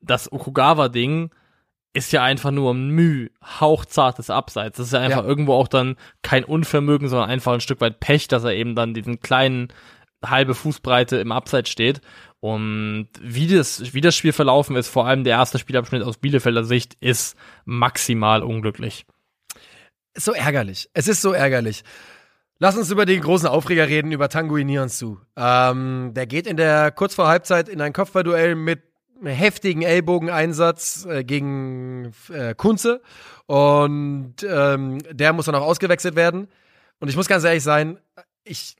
[0.00, 1.30] Das Okugawa-Ding
[1.94, 4.76] ist ja einfach nur ein Müh, hauchzartes Abseits.
[4.76, 5.28] Das ist ja einfach Ja.
[5.28, 8.92] irgendwo auch dann kein Unvermögen, sondern einfach ein Stück weit Pech, dass er eben dann
[8.94, 9.68] diesen kleinen
[10.24, 12.00] halbe Fußbreite im Abseits steht.
[12.40, 16.64] Und wie das, wie das Spiel verlaufen ist, vor allem der erste Spielabschnitt aus Bielefelder
[16.64, 19.06] Sicht, ist maximal unglücklich.
[20.16, 20.90] So ärgerlich.
[20.94, 21.84] Es ist so ärgerlich.
[22.58, 25.18] Lass uns über den großen Aufreger reden, über Tanguy Nianzou.
[25.36, 28.82] Ähm, der geht in der kurz vor Halbzeit in ein Kopfballduell mit
[29.22, 33.02] heftigen Ellbogeneinsatz äh, gegen äh, Kunze
[33.46, 36.48] und ähm, der muss dann auch ausgewechselt werden.
[37.00, 37.98] Und ich muss ganz ehrlich sein,
[38.44, 38.76] ich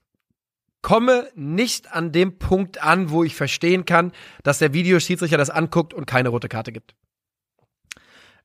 [0.81, 4.11] komme nicht an dem Punkt an, wo ich verstehen kann,
[4.43, 6.95] dass der Videoschiedsrichter das anguckt und keine rote Karte gibt.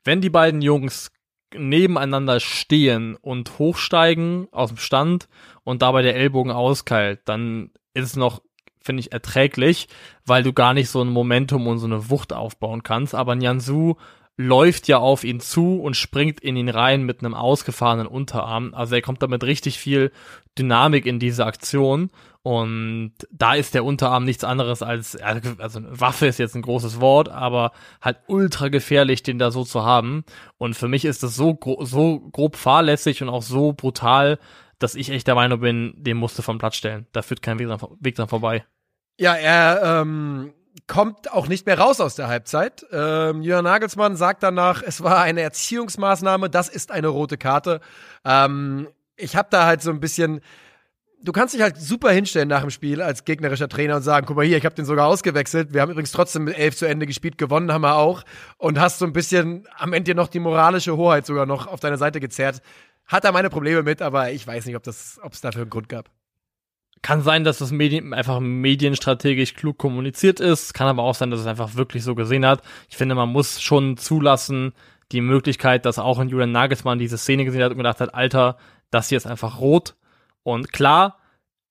[0.05, 1.11] Wenn die beiden Jungs
[1.55, 5.28] nebeneinander stehen und hochsteigen aus dem Stand
[5.64, 8.43] und dabei der Ellbogen auskeilt, dann ist es noch,
[8.81, 9.89] finde ich, erträglich,
[10.26, 13.14] weil du gar nicht so ein Momentum und so eine Wucht aufbauen kannst.
[13.14, 13.97] Aber Nyansu
[14.37, 18.72] läuft ja auf ihn zu und springt in ihn rein mit einem ausgefahrenen Unterarm.
[18.74, 20.12] Also er kommt damit richtig viel
[20.59, 22.11] Dynamik in diese Aktion.
[22.43, 26.99] Und da ist der Unterarm nichts anderes als, also eine Waffe ist jetzt ein großes
[26.99, 30.24] Wort, aber halt ultra gefährlich, den da so zu haben.
[30.57, 34.39] Und für mich ist das so, gro so grob fahrlässig und auch so brutal,
[34.81, 37.07] dass ich echt der Meinung bin, den musste vom Platz stellen.
[37.12, 38.64] Da führt kein Weg dran, Weg dran vorbei.
[39.18, 40.53] Ja, er ähm,
[40.87, 42.85] kommt auch nicht mehr raus aus der Halbzeit.
[42.91, 47.81] Ähm, Jürgen Nagelsmann sagt danach, es war eine Erziehungsmaßnahme, das ist eine rote Karte.
[48.24, 50.41] Ähm, ich habe da halt so ein bisschen
[51.22, 54.37] du kannst dich halt super hinstellen nach dem Spiel als gegnerischer Trainer und sagen, guck
[54.37, 55.72] mal hier, ich habe den sogar ausgewechselt.
[55.72, 58.22] Wir haben übrigens trotzdem mit elf zu Ende gespielt, gewonnen haben wir auch
[58.59, 61.99] und hast so ein bisschen am Ende noch die moralische Hoheit sogar noch auf deine
[61.99, 62.62] Seite gezerrt.
[63.11, 66.11] Hat da meine Probleme mit, aber ich weiß nicht, ob es dafür einen Grund gab.
[67.02, 70.74] Kann sein, dass das Medien, einfach medienstrategisch klug kommuniziert ist.
[70.74, 72.62] Kann aber auch sein, dass es einfach wirklich so gesehen hat.
[72.88, 74.74] Ich finde, man muss schon zulassen,
[75.11, 78.58] die Möglichkeit, dass auch ein Julian Nagelsmann diese Szene gesehen hat und gedacht hat, Alter,
[78.90, 79.96] das hier ist einfach rot.
[80.44, 81.18] Und klar,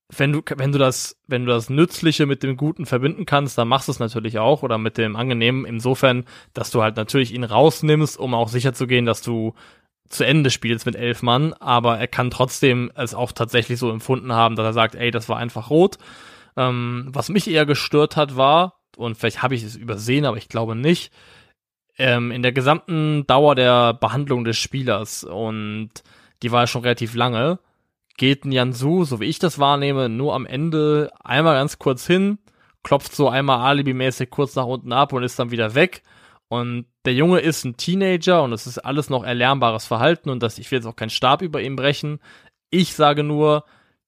[0.10, 3.70] wenn du, wenn du das, wenn du das Nützliche mit dem Guten verbinden kannst, dann
[3.70, 7.46] machst du es natürlich auch oder mit dem Angenehmen insofern, dass du halt natürlich ihn
[7.46, 9.54] rausnimmst, um auch sicher zu gehen, dass du
[10.10, 14.34] zu Ende spielst mit elf Mann, aber er kann trotzdem es auch tatsächlich so empfunden
[14.34, 15.98] haben, dass er sagt, ey, das war einfach rot.
[16.58, 20.50] Ähm, was mich eher gestört hat, war, und vielleicht habe ich es übersehen, aber ich
[20.50, 21.14] glaube nicht,
[21.98, 25.92] ähm, in der gesamten Dauer der Behandlung des Spielers, und
[26.42, 27.60] die war schon relativ lange,
[28.18, 32.40] geht Nyansu, so wie ich das wahrnehme, nur am Ende einmal ganz kurz hin,
[32.84, 36.02] klopft so einmal alibimäßig kurz nach unten ab und ist dann wieder weg.
[36.50, 40.58] Und der Junge ist ein Teenager und es ist alles noch erlernbares Verhalten und das,
[40.58, 42.20] ich will jetzt auch keinen Stab über ihm brechen.
[42.72, 43.66] Ich sage nur,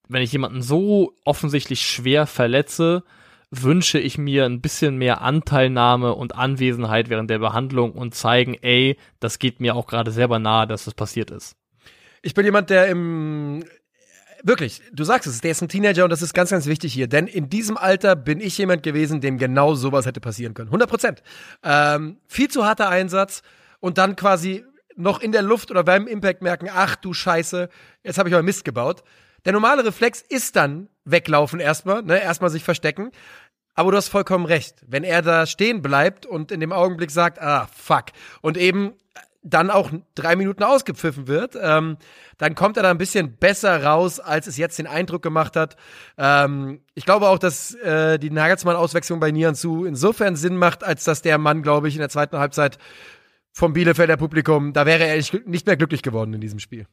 [0.09, 3.03] wenn ich jemanden so offensichtlich schwer verletze,
[3.51, 8.97] wünsche ich mir ein bisschen mehr Anteilnahme und Anwesenheit während der Behandlung und zeigen, ey,
[9.19, 11.55] das geht mir auch gerade selber nahe, dass das passiert ist.
[12.23, 13.63] Ich bin jemand, der im
[14.43, 17.07] wirklich, du sagst es, der ist ein Teenager und das ist ganz, ganz wichtig hier.
[17.07, 20.69] Denn in diesem Alter bin ich jemand gewesen, dem genau sowas hätte passieren können.
[20.69, 21.23] 100 Prozent.
[21.63, 23.41] Ähm, viel zu harter Einsatz
[23.79, 24.63] und dann quasi
[24.95, 27.69] noch in der Luft oder beim Impact merken, ach du Scheiße,
[28.03, 29.03] jetzt habe ich aber Mist gebaut.
[29.45, 33.11] Der normale Reflex ist dann weglaufen erstmal, ne, erstmal sich verstecken.
[33.73, 34.75] Aber du hast vollkommen recht.
[34.85, 38.07] Wenn er da stehen bleibt und in dem Augenblick sagt, ah, fuck,
[38.41, 38.93] und eben
[39.43, 41.97] dann auch drei Minuten ausgepfiffen wird, ähm,
[42.37, 45.77] dann kommt er da ein bisschen besser raus, als es jetzt den Eindruck gemacht hat.
[46.17, 51.21] Ähm, ich glaube auch, dass äh, die Nagelsmann-Auswechslung bei Nianzu insofern Sinn macht, als dass
[51.21, 52.77] der Mann, glaube ich, in der zweiten Halbzeit
[53.53, 56.85] vom Bielefelder Publikum, da wäre er nicht mehr glücklich geworden in diesem Spiel.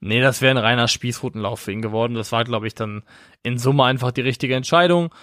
[0.00, 2.14] Nee, das wäre ein reiner Spießrutenlauf für ihn geworden.
[2.14, 3.02] Das war, glaube ich, dann
[3.42, 5.14] in Summe einfach die richtige Entscheidung.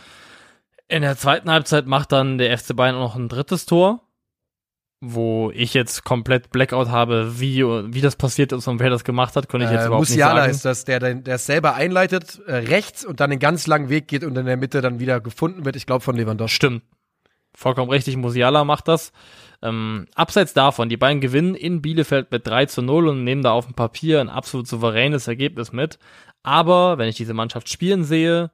[0.87, 4.08] In der zweiten Halbzeit macht dann der FC Bayern auch noch ein drittes Tor
[5.01, 9.35] wo ich jetzt komplett Blackout habe, wie, wie das passiert ist und wer das gemacht
[9.35, 10.51] hat, konnte ich jetzt äh, überhaupt Musiala nicht sagen.
[10.51, 14.09] ist das, der der es selber einleitet, äh, rechts und dann den ganz langen Weg
[14.09, 16.55] geht und in der Mitte dann wieder gefunden wird, ich glaube von Lewandowski.
[16.55, 16.83] Stimmt.
[17.55, 19.11] Vollkommen richtig, Musiala macht das.
[19.61, 23.51] Ähm, abseits davon, die beiden gewinnen in Bielefeld mit 3 zu 0 und nehmen da
[23.51, 25.97] auf dem Papier ein absolut souveränes Ergebnis mit.
[26.43, 28.51] Aber wenn ich diese Mannschaft spielen sehe,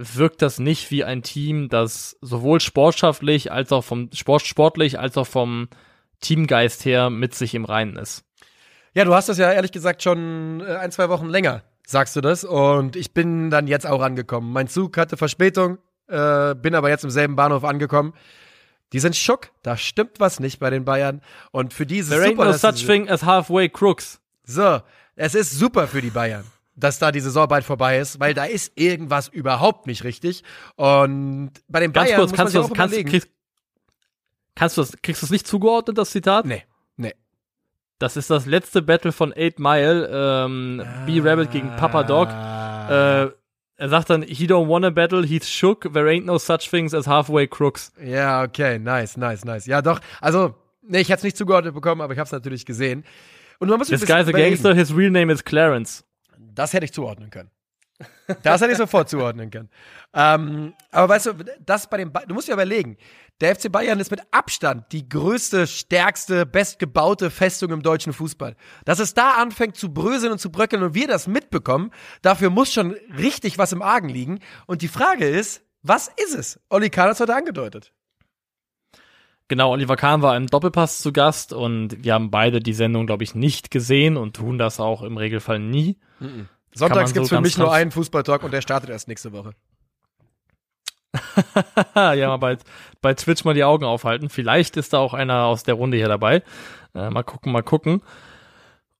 [0.00, 5.16] wirkt das nicht wie ein Team, das sowohl sportschaftlich als auch vom Sport, sportlich als
[5.16, 5.68] auch vom
[6.20, 8.24] Teamgeist her mit sich im Reinen ist.
[8.94, 12.20] Ja, du hast das ja ehrlich gesagt schon äh, ein, zwei Wochen länger, sagst du
[12.20, 12.44] das.
[12.44, 14.52] Und ich bin dann jetzt auch angekommen.
[14.52, 15.78] Mein Zug hatte Verspätung,
[16.08, 18.14] äh, bin aber jetzt im selben Bahnhof angekommen.
[18.92, 21.20] Die sind schock, da stimmt was nicht bei den Bayern.
[21.52, 24.20] Und für diese There ain't super, no such thing as halfway crooks.
[24.44, 24.80] So,
[25.14, 26.44] es ist super für die Bayern.
[26.80, 30.42] Dass da die Saison bald vorbei ist, weil da ist irgendwas überhaupt nicht richtig.
[30.76, 33.28] Und bei den Ganz Bayern kurz, muss kannst man du sich das, auch kannst, kriegst,
[34.54, 36.46] kannst du das, kriegst du es nicht zugeordnet, das Zitat?
[36.46, 36.64] nee,
[36.96, 37.14] nee.
[37.98, 42.28] Das ist das letzte Battle von 8 Mile, ähm, B-Rabbit gegen Papa Dog.
[42.28, 43.24] Ah.
[43.24, 43.30] Äh,
[43.76, 47.06] er sagt dann, he don't wanna battle, he's shook, there ain't no such things as
[47.06, 47.92] halfway crooks.
[48.02, 49.66] Ja, okay, nice, nice, nice.
[49.66, 52.66] Ja, doch, also, nee, ich hätte es nicht zugeordnet bekommen, aber ich habe es natürlich
[52.66, 53.04] gesehen.
[53.58, 56.04] Und man muss This guy's a gangster, his real name is Clarence.
[56.60, 57.50] Das hätte ich zuordnen können.
[58.42, 59.70] Das hätte ich sofort zuordnen können.
[60.12, 61.32] Ähm, aber weißt du,
[61.64, 62.98] das bei den ba du musst dir überlegen,
[63.40, 68.56] der FC Bayern ist mit Abstand die größte, stärkste, bestgebaute Festung im deutschen Fußball.
[68.84, 72.70] Dass es da anfängt zu bröseln und zu bröckeln und wir das mitbekommen, dafür muss
[72.70, 74.40] schon richtig was im Argen liegen.
[74.66, 76.60] Und die Frage ist, was ist es?
[76.68, 77.90] Olli Kahn hat es heute angedeutet.
[79.50, 83.24] Genau, Oliver Kahn war im Doppelpass zu Gast und wir haben beide die Sendung, glaube
[83.24, 85.98] ich, nicht gesehen und tun das auch im Regelfall nie.
[86.72, 89.54] Sonntags so gibt's für mich nur einen Fußballtalk und der startet erst nächste Woche.
[91.96, 92.58] ja, mal bei,
[93.02, 94.28] bei Twitch mal die Augen aufhalten.
[94.28, 96.44] Vielleicht ist da auch einer aus der Runde hier dabei.
[96.94, 98.02] Äh, mal gucken, mal gucken.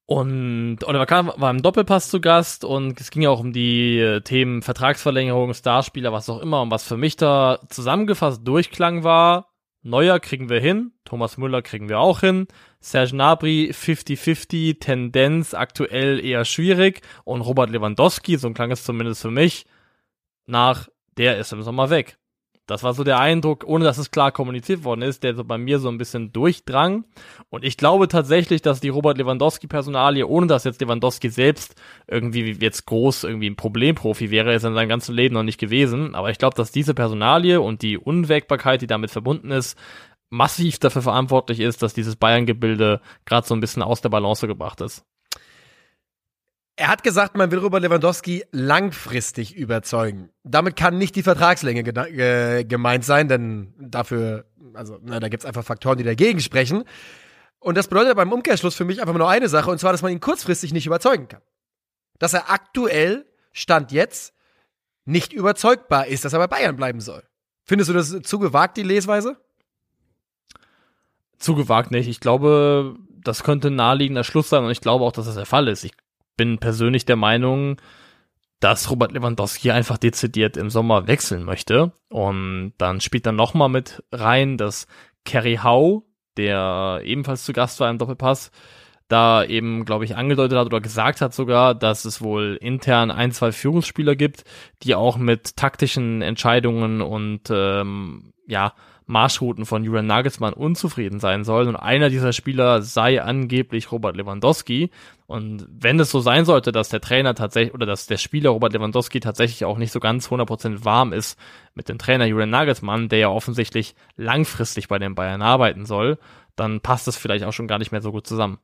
[0.06, 4.00] Und Oliver Kahn war im Doppelpass zu Gast und es ging ja auch um die
[4.00, 6.60] äh, Themen Vertragsverlängerung, Starspieler, was auch immer.
[6.62, 9.49] Und was für mich da zusammengefasst durchklang war,
[9.82, 12.46] Neuer kriegen wir hin, Thomas Müller kriegen wir auch hin,
[12.80, 19.30] Serge Gnabry 50-50, Tendenz aktuell eher schwierig und Robert Lewandowski, so klang es zumindest für
[19.30, 19.66] mich,
[20.46, 22.19] nach der ist im Sommer weg.
[22.66, 25.58] Das war so der Eindruck, ohne dass es klar kommuniziert worden ist, der so bei
[25.58, 27.04] mir so ein bisschen durchdrang.
[27.48, 31.74] Und ich glaube tatsächlich, dass die Robert Lewandowski-Personalie, ohne dass jetzt Lewandowski selbst
[32.06, 36.14] irgendwie jetzt groß irgendwie ein Problemprofi wäre, ist in seinem ganzen Leben noch nicht gewesen.
[36.14, 39.76] Aber ich glaube, dass diese Personalie und die Unwägbarkeit, die damit verbunden ist,
[40.30, 44.80] massiv dafür verantwortlich ist, dass dieses Bayern-Gebilde gerade so ein bisschen aus der Balance gebracht
[44.80, 45.04] ist.
[46.80, 50.30] Er hat gesagt, man will Robert Lewandowski langfristig überzeugen.
[50.44, 55.62] Damit kann nicht die Vertragslänge ge gemeint sein, denn dafür, also na, da gibt's einfach
[55.62, 56.84] Faktoren, die dagegen sprechen.
[57.58, 60.10] Und das bedeutet beim Umkehrschluss für mich einfach nur eine Sache, und zwar, dass man
[60.10, 61.42] ihn kurzfristig nicht überzeugen kann.
[62.18, 64.32] Dass er aktuell, Stand jetzt,
[65.04, 67.22] nicht überzeugbar ist, dass er bei Bayern bleiben soll.
[67.62, 69.36] Findest du das zu gewagt, die Lesweise?
[71.38, 72.08] Zu gewagt nicht.
[72.08, 75.44] Ich glaube, das könnte ein naheliegender Schluss sein und ich glaube auch, dass das der
[75.44, 75.84] Fall ist.
[75.84, 75.92] Ich
[76.36, 77.80] bin persönlich der Meinung,
[78.60, 81.92] dass Robert Lewandowski einfach dezidiert im Sommer wechseln möchte.
[82.08, 84.86] Und dann spielt dann nochmal mit rein, dass
[85.24, 86.02] Kerry Howe,
[86.36, 88.50] der ebenfalls zu Gast war im Doppelpass,
[89.08, 93.32] da eben, glaube ich, angedeutet hat oder gesagt hat sogar, dass es wohl intern ein,
[93.32, 94.44] zwei Führungsspieler gibt,
[94.84, 98.72] die auch mit taktischen Entscheidungen und ähm, ja,
[99.10, 101.68] Marschrouten von Julian Nagelsmann unzufrieden sein sollen.
[101.68, 104.90] Und einer dieser Spieler sei angeblich Robert Lewandowski.
[105.26, 108.72] Und wenn es so sein sollte, dass der Trainer tatsächlich oder dass der Spieler Robert
[108.72, 111.38] Lewandowski tatsächlich auch nicht so ganz 100% warm ist
[111.74, 116.18] mit dem Trainer Julian Nagelsmann, der ja offensichtlich langfristig bei den Bayern arbeiten soll,
[116.56, 118.58] dann passt es vielleicht auch schon gar nicht mehr so gut zusammen.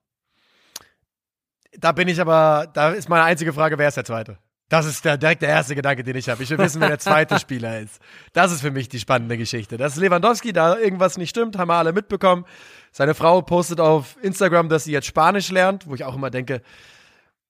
[1.78, 4.38] Da bin ich aber, da ist meine einzige Frage, wer ist der Zweite?
[4.68, 6.42] Das ist der, direkt der erste Gedanke, den ich habe.
[6.42, 8.00] Ich will wissen, wer der zweite Spieler ist.
[8.32, 9.76] Das ist für mich die spannende Geschichte.
[9.76, 12.44] Dass Lewandowski da irgendwas nicht stimmt, haben wir alle mitbekommen.
[12.90, 16.62] Seine Frau postet auf Instagram, dass sie jetzt Spanisch lernt, wo ich auch immer denke,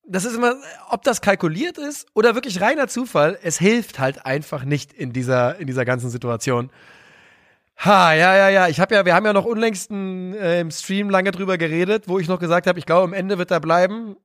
[0.09, 0.55] das ist immer,
[0.91, 5.59] ob das kalkuliert ist oder wirklich reiner Zufall, es hilft halt einfach nicht in dieser,
[5.59, 6.71] in dieser ganzen Situation.
[7.79, 8.69] Ha, ja, ja, ja.
[8.69, 12.19] Ich habe ja, wir haben ja noch unlängst äh, im Stream lange drüber geredet, wo
[12.19, 14.17] ich noch gesagt habe, ich glaube, am Ende wird er bleiben.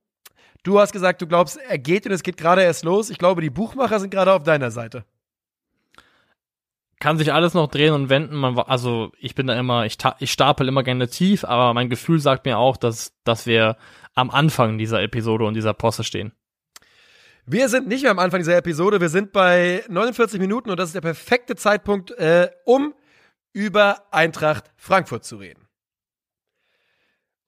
[0.62, 3.10] Du hast gesagt, du glaubst, er geht und es geht gerade erst los.
[3.10, 5.04] Ich glaube, die Buchmacher sind gerade auf deiner Seite.
[7.00, 8.36] Kann sich alles noch drehen und wenden.
[8.36, 12.20] Man, also ich bin da immer, ich, ich stapel immer gerne tief, aber mein Gefühl
[12.20, 13.76] sagt mir auch, dass, dass wir
[14.14, 16.32] am Anfang dieser Episode und dieser Posse stehen.
[17.44, 19.00] Wir sind nicht mehr am Anfang dieser Episode.
[19.00, 22.94] Wir sind bei 49 Minuten und das ist der perfekte Zeitpunkt, äh, um
[23.52, 25.66] über Eintracht Frankfurt zu reden.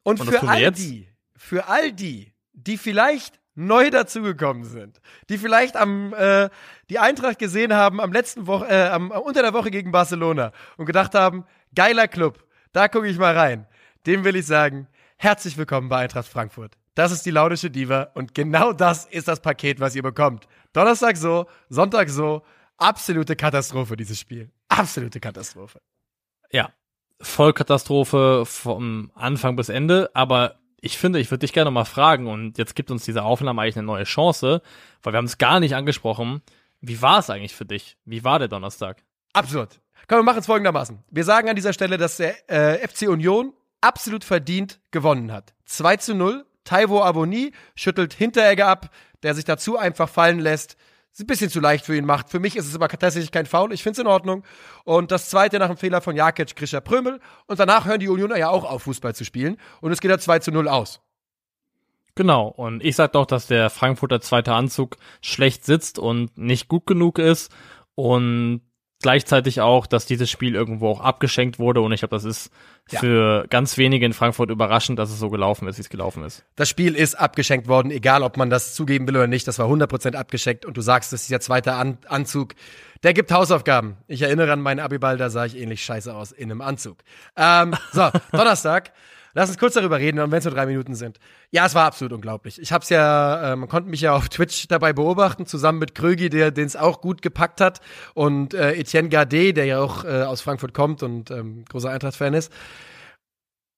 [0.02, 5.76] Und, Und für all die, für all die, die vielleicht neu dazugekommen sind, die vielleicht
[5.76, 6.48] am äh,
[6.90, 10.86] die Eintracht gesehen haben am letzten Woche, äh, am, unter der Woche gegen Barcelona und
[10.86, 11.44] gedacht haben,
[11.74, 13.66] geiler Club, da gucke ich mal rein.
[14.06, 16.76] Dem will ich sagen, herzlich willkommen bei Eintracht Frankfurt.
[16.94, 20.46] Das ist die laudische Diva und genau das ist das Paket, was ihr bekommt.
[20.72, 22.42] Donnerstag so, Sonntag so,
[22.76, 24.50] absolute Katastrophe dieses Spiel.
[24.68, 25.80] Absolute Katastrophe.
[26.50, 26.70] Ja,
[27.20, 32.58] Vollkatastrophe vom Anfang bis Ende, aber ich finde, ich würde dich gerne mal fragen und
[32.58, 34.60] jetzt gibt uns diese Aufnahme eigentlich eine neue Chance,
[35.02, 36.42] weil wir haben es gar nicht angesprochen.
[36.82, 37.96] Wie war es eigentlich für dich?
[38.04, 39.02] Wie war der Donnerstag?
[39.32, 39.80] Absurd.
[40.08, 41.02] Komm, wir machen es folgendermaßen.
[41.10, 45.54] Wir sagen an dieser Stelle, dass der äh, FC Union absolut verdient gewonnen hat.
[45.64, 46.44] 2 zu 0.
[46.64, 48.90] Taiwo Aboni schüttelt Hinteregger ab.
[49.22, 50.76] der sich dazu einfach fallen lässt,
[51.14, 52.28] ist ein bisschen zu leicht für ihn macht.
[52.28, 53.72] Für mich ist es aber tatsächlich kein Foul.
[53.72, 54.42] Ich finde es in Ordnung.
[54.82, 57.20] Und das zweite nach dem Fehler von Jakic, Grisha Prömel.
[57.46, 59.56] Und danach hören die Unioner ja auch auf, Fußball zu spielen.
[59.80, 61.00] Und es geht ja 2 zu 0 aus.
[62.16, 66.86] Genau, und ich sag doch, dass der Frankfurter zweite Anzug schlecht sitzt und nicht gut
[66.86, 67.52] genug ist.
[67.94, 68.62] Und
[69.04, 72.50] gleichzeitig auch, dass dieses Spiel irgendwo auch abgeschenkt wurde und ich glaube, das ist
[72.90, 73.00] ja.
[73.00, 76.42] für ganz wenige in Frankfurt überraschend, dass es so gelaufen ist, wie es gelaufen ist.
[76.56, 79.68] Das Spiel ist abgeschenkt worden, egal ob man das zugeben will oder nicht, das war
[79.68, 82.54] 100% abgeschenkt und du sagst, das ist der zweite An Anzug,
[83.02, 83.98] der gibt Hausaufgaben.
[84.08, 86.96] Ich erinnere an meinen Abiball, da sah ich ähnlich scheiße aus in einem Anzug.
[87.36, 88.92] Ähm, so, Donnerstag.
[89.36, 91.18] Lass uns kurz darüber reden, wenn es nur drei Minuten sind.
[91.50, 92.60] Ja, es war absolut unglaublich.
[92.60, 96.30] Ich hab's ja, äh, man konnte mich ja auf Twitch dabei beobachten, zusammen mit Krögi,
[96.30, 97.80] der den es auch gut gepackt hat,
[98.14, 102.32] und äh, Etienne Gardet, der ja auch äh, aus Frankfurt kommt und ähm, großer Eintracht-Fan
[102.32, 102.52] ist.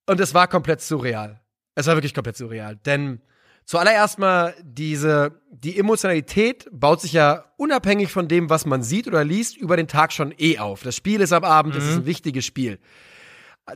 [0.07, 1.41] Und es war komplett surreal.
[1.75, 2.77] Es war wirklich komplett surreal.
[2.77, 3.23] Denn
[3.65, 9.25] zuallererst mal diese, die Emotionalität baut sich ja unabhängig von dem, was man sieht oder
[9.25, 10.83] liest, über den Tag schon eh auf.
[10.83, 11.81] Das Spiel ist am Abend, mhm.
[11.81, 12.79] es ist ein wichtiges Spiel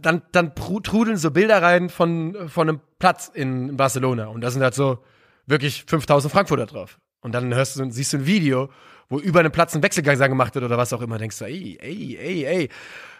[0.01, 4.28] dann, dann trudeln so Bilder rein von, von einem Platz in Barcelona.
[4.28, 4.99] Und da sind halt so
[5.47, 6.99] wirklich 5000 Frankfurter drauf.
[7.20, 8.70] Und dann hörst du, siehst du ein Video,
[9.09, 11.18] wo über einem Platz ein Wechselgang gemacht wird oder was auch immer.
[11.18, 12.68] Denkst du, ey, ey, ey, ey.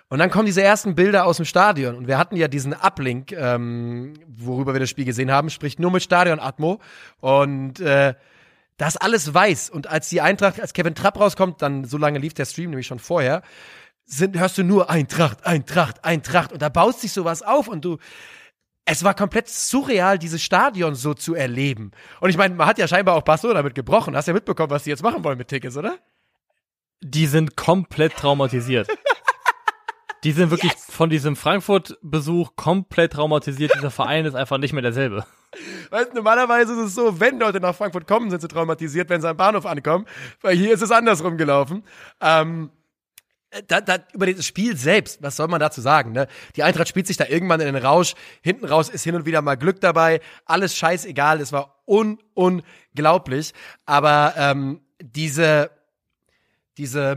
[0.09, 1.95] Und dann kommen diese ersten Bilder aus dem Stadion.
[1.97, 5.91] Und wir hatten ja diesen Uplink, ähm, worüber wir das Spiel gesehen haben, spricht nur
[5.91, 6.81] mit Stadion-Atmo.
[7.21, 8.14] Und äh,
[8.77, 9.71] das alles weiß.
[9.71, 12.87] Und als die Eintracht, als Kevin Trapp rauskommt, dann so lange lief der Stream nämlich
[12.87, 13.43] schon vorher,
[14.13, 17.99] sind, hörst du nur Eintracht, Eintracht, Eintracht und da baut sich sowas auf und du,
[18.85, 21.93] es war komplett surreal, dieses Stadion so zu erleben.
[22.21, 24.17] Und ich meine, man hat ja scheinbar auch Barcelona damit gebrochen.
[24.17, 25.99] Hast ja mitbekommen, was die jetzt machen wollen mit Tickets, oder?
[27.01, 28.89] Die sind komplett traumatisiert.
[30.25, 30.87] die sind wirklich yes.
[30.91, 33.73] von diesem Frankfurt-Besuch komplett traumatisiert.
[33.77, 35.25] Dieser Verein ist einfach nicht mehr derselbe.
[35.91, 39.29] Weißt, normalerweise ist es so, wenn Leute nach Frankfurt kommen, sind sie traumatisiert, wenn sie
[39.29, 40.07] am Bahnhof ankommen.
[40.41, 41.85] Weil hier ist es andersrum gelaufen.
[42.21, 42.71] Ähm,
[43.67, 46.13] da, da, über das Spiel selbst, was soll man dazu sagen?
[46.13, 46.29] Ne?
[46.57, 48.15] Die Eintracht spielt sich da irgendwann in den Rausch.
[48.43, 50.21] Hinten raus ist hin und wieder mal Glück dabei.
[50.45, 51.41] Alles scheißegal.
[51.41, 53.53] Es war un unglaublich.
[53.87, 55.71] Aber ähm, diese,
[56.79, 57.17] diese,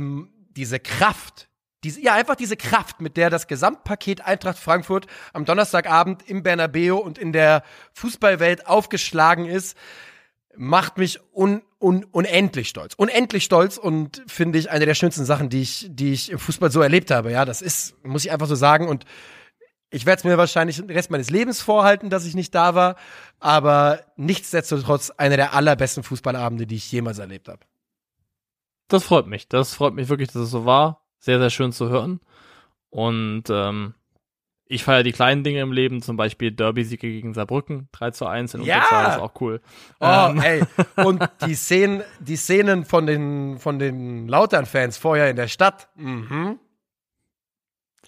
[0.55, 1.49] diese Kraft,
[1.83, 6.95] diese, ja, einfach diese Kraft, mit der das Gesamtpaket Eintracht Frankfurt am Donnerstagabend im Bernabeu
[6.95, 7.63] und in der
[7.93, 9.77] Fußballwelt aufgeschlagen ist,
[10.55, 12.93] macht mich un, un, unendlich stolz.
[12.95, 16.71] Unendlich stolz und finde ich eine der schönsten Sachen, die ich, die ich im Fußball
[16.71, 17.31] so erlebt habe.
[17.31, 18.87] Ja, das ist, muss ich einfach so sagen.
[18.87, 19.05] Und
[19.89, 22.95] ich werde es mir wahrscheinlich den Rest meines Lebens vorhalten, dass ich nicht da war.
[23.39, 27.59] Aber nichtsdestotrotz einer der allerbesten Fußballabende, die ich jemals erlebt habe.
[28.87, 29.47] Das freut mich.
[29.47, 31.01] Das freut mich wirklich, dass es so war.
[31.19, 32.19] Sehr, sehr schön zu hören.
[32.89, 33.95] Und ähm,
[34.65, 38.53] ich feiere die kleinen Dinge im Leben, zum Beispiel Derby-Siege gegen Saarbrücken, 3 zu 1
[38.55, 38.77] in ja!
[38.77, 39.61] Unterzahl, ist auch cool.
[39.99, 40.41] Oh, ähm.
[40.41, 40.63] ey.
[41.05, 45.89] Und die Szenen, die Szenen von den, von den Lautern-Fans vorher in der Stadt.
[45.95, 46.59] Mhm.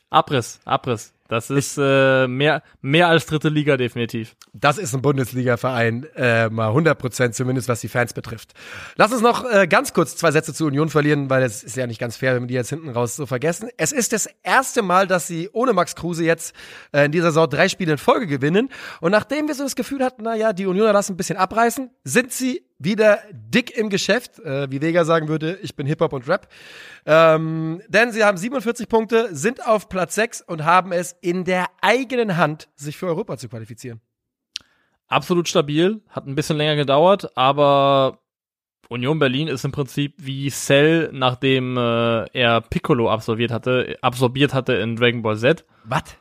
[0.10, 1.15] Abriss, Abriss.
[1.28, 4.36] Das ist äh, mehr, mehr als dritte Liga definitiv.
[4.54, 8.54] Das ist ein Bundesliga-Verein, äh, mal 100 Prozent zumindest, was die Fans betrifft.
[8.96, 11.88] Lass uns noch äh, ganz kurz zwei Sätze zur Union verlieren, weil es ist ja
[11.88, 13.70] nicht ganz fair, wenn wir die jetzt hinten raus so vergessen.
[13.78, 16.54] Es ist das erste Mal, dass sie ohne Max Kruse jetzt
[16.92, 18.70] äh, in dieser Saison drei Spiele in Folge gewinnen.
[19.02, 21.90] Und nachdem wir so das Gefühl hatten, na ja, die Unioner lassen ein bisschen abreißen,
[22.04, 26.28] sind sie wieder dick im Geschäft, äh, wie Vega sagen würde, ich bin Hip-Hop und
[26.28, 26.48] Rap.
[27.06, 31.68] Ähm, denn sie haben 47 Punkte, sind auf Platz 6 und haben es in der
[31.82, 34.02] eigenen Hand, sich für Europa zu qualifizieren.
[35.08, 38.20] Absolut stabil, hat ein bisschen länger gedauert, aber
[38.90, 44.74] Union Berlin ist im Prinzip wie Cell, nachdem äh, er Piccolo absolviert hatte, absorbiert hatte
[44.74, 45.66] in Dragon Ball Z.
[45.84, 46.18] Was?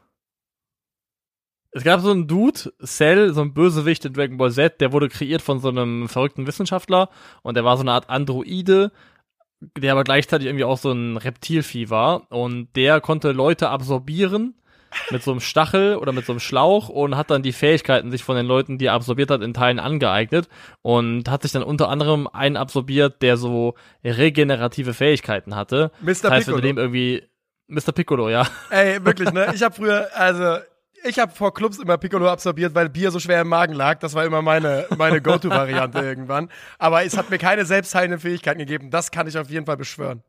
[1.77, 5.09] Es gab so einen Dude, Cell, so ein Bösewicht in Dragon Ball Z, der wurde
[5.09, 7.09] kreiert von so einem verrückten Wissenschaftler
[7.43, 8.93] und der war so eine Art Androide,
[9.77, 14.55] der aber gleichzeitig irgendwie auch so ein Reptilvieh war und der konnte Leute absorbieren
[15.11, 18.22] mit so einem Stachel oder mit so einem Schlauch und hat dann die Fähigkeiten sich
[18.22, 20.49] von den Leuten, die er absorbiert hat, in Teilen angeeignet
[20.83, 25.91] und hat sich dann unter anderem einen absorbiert, der so regenerative Fähigkeiten hatte.
[26.01, 26.07] Mr.
[26.07, 26.57] Das heißt, Piccolo.
[26.57, 27.25] wenn du dem irgendwie
[27.66, 27.91] Mr.
[27.93, 28.47] Piccolo, ja.
[28.70, 29.53] Ey, wirklich, ne?
[29.57, 30.59] Ich habe früher, also
[31.05, 33.99] ich habe vor Clubs immer Piccolo absorbiert, weil Bier so schwer im Magen lag.
[33.99, 36.49] Das war immer meine, meine Go-To-Variante irgendwann.
[36.79, 38.91] Aber es hat mir keine selbstheilenden Fähigkeiten gegeben.
[38.91, 40.23] Das kann ich auf jeden Fall beschwören.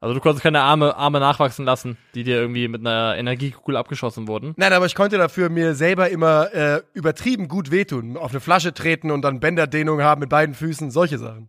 [0.00, 4.28] Also du konntest keine Arme, Arme nachwachsen lassen, die dir irgendwie mit einer Energiekugel abgeschossen
[4.28, 4.52] wurden.
[4.58, 8.18] Nein, aber ich konnte dafür mir selber immer äh, übertrieben gut wehtun.
[8.18, 11.48] Auf eine Flasche treten und dann Bänderdehnung haben mit beiden Füßen, solche Sachen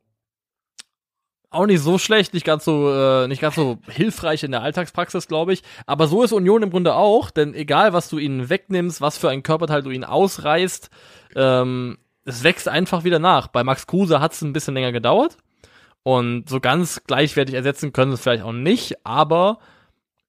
[1.55, 5.27] auch nicht so schlecht, nicht ganz so, äh, nicht ganz so hilfreich in der Alltagspraxis,
[5.27, 5.63] glaube ich.
[5.85, 9.29] Aber so ist Union im Grunde auch, denn egal, was du ihnen wegnimmst, was für
[9.29, 10.89] ein Körperteil du ihnen ausreißt,
[11.35, 13.47] ähm, es wächst einfach wieder nach.
[13.47, 15.37] Bei Max Kruse hat es ein bisschen länger gedauert
[16.03, 19.59] und so ganz gleichwertig ersetzen können sie es vielleicht auch nicht, aber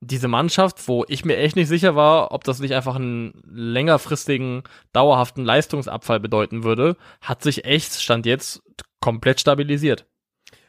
[0.01, 4.63] diese Mannschaft, wo ich mir echt nicht sicher war, ob das nicht einfach einen längerfristigen,
[4.93, 8.63] dauerhaften Leistungsabfall bedeuten würde, hat sich echt, stand jetzt,
[9.01, 10.07] komplett stabilisiert.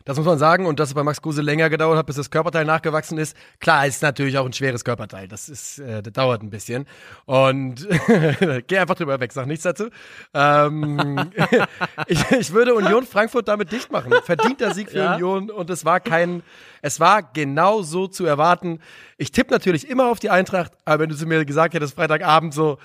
[0.08, 2.32] Das muss man sagen und dass es bei Max Kruse länger gedauert hat, bis das
[2.32, 3.36] Körperteil nachgewachsen ist.
[3.60, 5.28] Klar, ist natürlich auch ein schweres Körperteil.
[5.28, 6.86] Das ist, äh, das dauert ein bisschen.
[7.26, 7.86] Und
[8.68, 9.89] geh einfach drüber weg, sag nichts dazu.
[10.34, 11.30] Ähm,
[12.08, 14.14] ich, ich würde Union Frankfurt damit dicht machen.
[14.24, 15.16] Verdienter Sieg für ja?
[15.16, 16.41] Union und es war kein,
[16.82, 18.80] es war genau so zu erwarten.
[19.18, 22.53] Ich tippe natürlich immer auf die Eintracht, aber wenn du zu mir gesagt hättest, Freitagabend
[22.53, 22.78] so,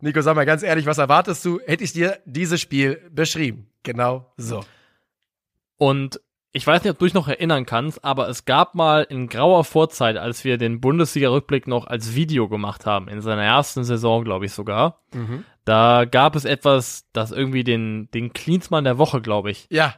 [0.00, 1.58] Nico, sag mal ganz ehrlich, was erwartest du?
[1.64, 3.70] Hätte ich dir dieses Spiel beschrieben.
[3.82, 4.62] Genau so.
[5.78, 6.20] Und
[6.56, 9.62] ich weiß nicht, ob du dich noch erinnern kannst, aber es gab mal in grauer
[9.62, 14.46] Vorzeit, als wir den Bundesliga-Rückblick noch als Video gemacht haben, in seiner ersten Saison, glaube
[14.46, 15.44] ich sogar, mhm.
[15.66, 19.66] da gab es etwas, das irgendwie den, den Cleansmann der Woche, glaube ich.
[19.70, 19.96] Ja,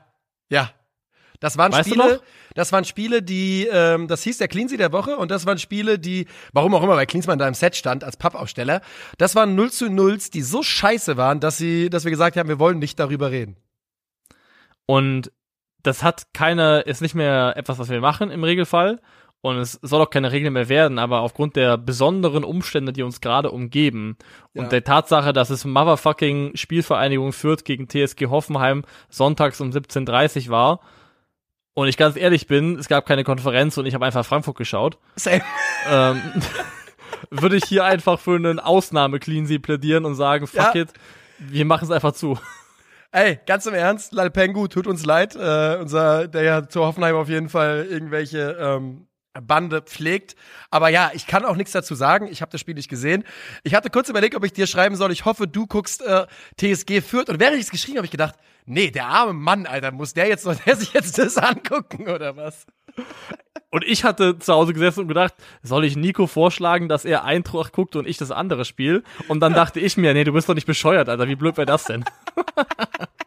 [0.50, 0.72] ja.
[1.38, 2.20] Das waren weißt Spiele,
[2.54, 6.00] das waren Spiele, die, ähm, das hieß der Cleansy der Woche und das waren Spiele,
[6.00, 8.80] die, warum auch immer, weil Cleansmann da im Set stand als Pappaufsteller,
[9.16, 12.48] das waren 0 zu 0 die so scheiße waren, dass sie, dass wir gesagt haben,
[12.48, 13.56] wir wollen nicht darüber reden.
[14.86, 15.30] Und
[15.83, 19.01] das hat keine, ist nicht mehr etwas, was wir machen im Regelfall.
[19.41, 23.20] Und es soll auch keine Regel mehr werden, aber aufgrund der besonderen Umstände, die uns
[23.20, 24.16] gerade umgeben
[24.53, 24.62] ja.
[24.62, 30.81] und der Tatsache, dass es Motherfucking Spielvereinigung Fürth gegen TSG Hoffenheim sonntags um 17.30 war
[31.79, 34.99] und ich ganz ehrlich bin, es gab keine Konferenz und ich habe einfach Frankfurt geschaut.
[35.14, 35.43] Same.
[35.89, 36.20] Ähm,
[37.31, 40.81] würde ich hier einfach für einen Ausnahme-Cleansy plädieren und sagen, fuck ja.
[40.81, 40.89] it,
[41.39, 42.37] wir machen es einfach zu.
[43.11, 45.34] Ey, ganz im Ernst, Lalpengu, tut uns leid.
[45.34, 49.07] Äh, unser, der ja zu Hoffenheim auf jeden Fall irgendwelche ähm,
[49.41, 50.36] Bande pflegt.
[50.70, 52.28] Aber ja, ich kann auch nichts dazu sagen.
[52.30, 53.24] Ich habe das Spiel nicht gesehen.
[53.62, 55.12] Ich hatte kurz überlegt, ob ich dir schreiben soll.
[55.12, 56.26] Ich hoffe, du guckst äh,
[56.59, 57.28] TSG führt.
[57.30, 58.34] Und während ich es geschrieben habe, ich gedacht,
[58.66, 62.36] nee, der arme Mann, Alter, muss der jetzt, soll der sich jetzt das angucken oder
[62.36, 62.66] was?
[63.70, 67.72] Und ich hatte zu Hause gesessen und gedacht, soll ich Nico vorschlagen, dass er Eintracht
[67.72, 69.05] guckt und ich das andere Spiel?
[69.28, 71.66] Und dann dachte ich mir, nee, du bist doch nicht bescheuert, Alter, wie blöd wäre
[71.66, 72.05] das denn?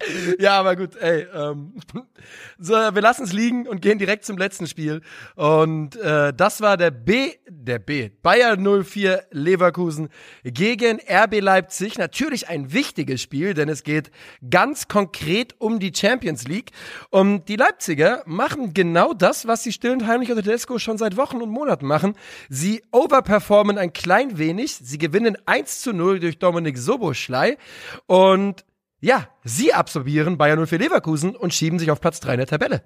[0.38, 1.26] ja, aber gut, ey.
[1.34, 1.74] Ähm,
[2.58, 5.00] so, wir lassen es liegen und gehen direkt zum letzten Spiel.
[5.34, 10.08] Und äh, das war der B, der B, Bayer 04 Leverkusen
[10.44, 11.98] gegen RB Leipzig.
[11.98, 14.12] Natürlich ein wichtiges Spiel, denn es geht
[14.48, 16.70] ganz konkret um die Champions League.
[17.10, 21.16] Und die Leipziger machen genau das, was sie still und heimlich unter Tedesco schon seit
[21.16, 22.14] Wochen und Monaten machen.
[22.48, 24.76] Sie overperformen ein klein wenig.
[24.76, 27.58] Sie gewinnen 1 zu 0 durch Dominik Soboschlei.
[28.06, 28.64] Und
[29.00, 32.82] ja, sie absorbieren Bayern 04 Leverkusen und schieben sich auf Platz 3 in der Tabelle.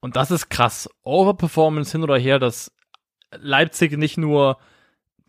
[0.00, 0.88] Und das ist krass.
[1.02, 2.72] Overperformance hin oder her, dass
[3.30, 4.58] Leipzig nicht nur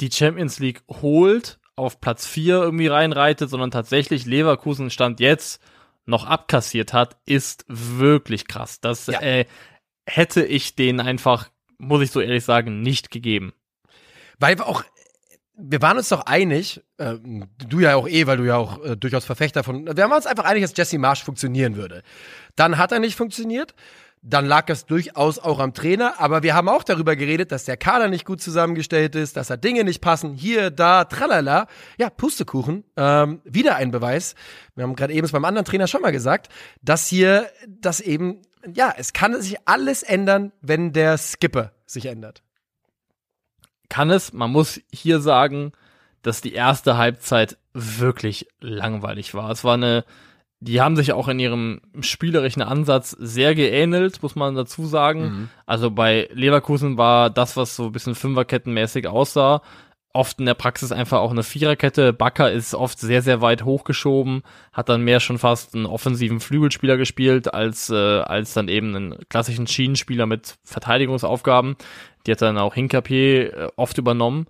[0.01, 5.61] die Champions League holt, auf Platz 4 irgendwie reinreitet, sondern tatsächlich Leverkusen Stand jetzt
[6.05, 8.79] noch abkassiert hat, ist wirklich krass.
[8.79, 9.21] Das ja.
[9.21, 9.45] äh,
[10.05, 13.53] hätte ich denen einfach, muss ich so ehrlich sagen, nicht gegeben.
[14.39, 14.83] Weil auch
[15.57, 17.15] wir waren uns doch einig, äh,
[17.67, 20.25] du ja auch eh, weil du ja auch äh, durchaus Verfechter von, wir waren uns
[20.25, 22.03] einfach einig, dass Jesse Marsch funktionieren würde.
[22.55, 23.73] Dann hat er nicht funktioniert.
[24.27, 27.77] Dann lag es durchaus auch am Trainer, aber wir haben auch darüber geredet, dass der
[27.77, 31.67] Kader nicht gut zusammengestellt ist, dass da Dinge nicht passen, hier, da, tralala.
[31.99, 34.33] Ja, Pustekuchen, ähm, wieder ein Beweis.
[34.73, 36.49] Wir haben gerade eben es beim anderen Trainer schon mal gesagt,
[36.81, 38.41] dass hier, dass eben,
[38.73, 42.41] ja, es kann sich alles ändern, wenn der Skipper sich ändert
[43.89, 44.33] kann es.
[44.33, 45.71] Man muss hier sagen,
[46.21, 49.51] dass die erste Halbzeit wirklich langweilig war.
[49.51, 50.05] Es war eine,
[50.59, 55.21] die haben sich auch in ihrem spielerischen Ansatz sehr geähnelt, muss man dazu sagen.
[55.21, 55.49] Mhm.
[55.65, 59.61] Also bei Leverkusen war das, was so ein bisschen Fünferkettenmäßig aussah,
[60.15, 62.13] oft in der Praxis einfach auch eine Viererkette.
[62.13, 64.43] Bakker ist oft sehr, sehr weit hochgeschoben,
[64.73, 69.15] hat dann mehr schon fast einen offensiven Flügelspieler gespielt, als, äh, als dann eben einen
[69.29, 71.75] klassischen Schienenspieler mit Verteidigungsaufgaben.
[72.25, 74.47] Die hat dann auch Hinkapier äh, oft übernommen.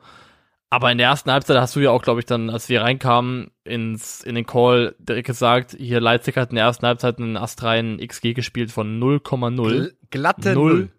[0.70, 3.52] Aber in der ersten Halbzeit hast du ja auch, glaube ich, dann, als wir reinkamen
[3.64, 8.06] ins, in den Call, direkt gesagt, hier Leipzig hat in der ersten Halbzeit einen astreinen
[8.06, 9.94] XG gespielt von 0,0.
[10.10, 10.90] Glatte 0.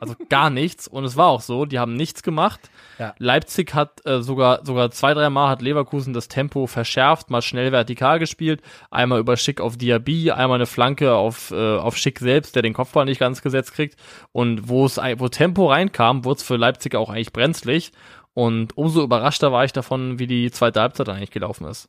[0.00, 0.88] Also gar nichts.
[0.88, 2.70] Und es war auch so, die haben nichts gemacht.
[2.98, 3.14] Ja.
[3.18, 7.72] Leipzig hat äh, sogar, sogar zwei, drei Mal hat Leverkusen das Tempo verschärft, mal schnell
[7.72, 12.54] vertikal gespielt, einmal über Schick auf Diaby, einmal eine Flanke auf, äh, auf Schick selbst,
[12.54, 13.98] der den Kopfball nicht ganz gesetzt kriegt.
[14.32, 17.92] Und wo es, wo Tempo reinkam, wurde es für Leipzig auch eigentlich brenzlig.
[18.34, 21.88] Und umso überraschter war ich davon, wie die zweite Halbzeit eigentlich gelaufen ist.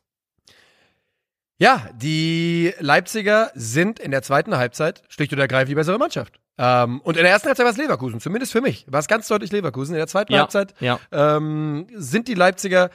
[1.58, 6.38] Ja, die Leipziger sind in der zweiten Halbzeit schlicht und ergreifend die bessere Mannschaft.
[6.58, 8.86] Ähm, und in der ersten Halbzeit war es Leverkusen, zumindest für mich.
[8.88, 9.94] War es ganz deutlich Leverkusen.
[9.94, 10.98] In der zweiten ja, Halbzeit ja.
[11.12, 12.90] Ähm, sind die Leipziger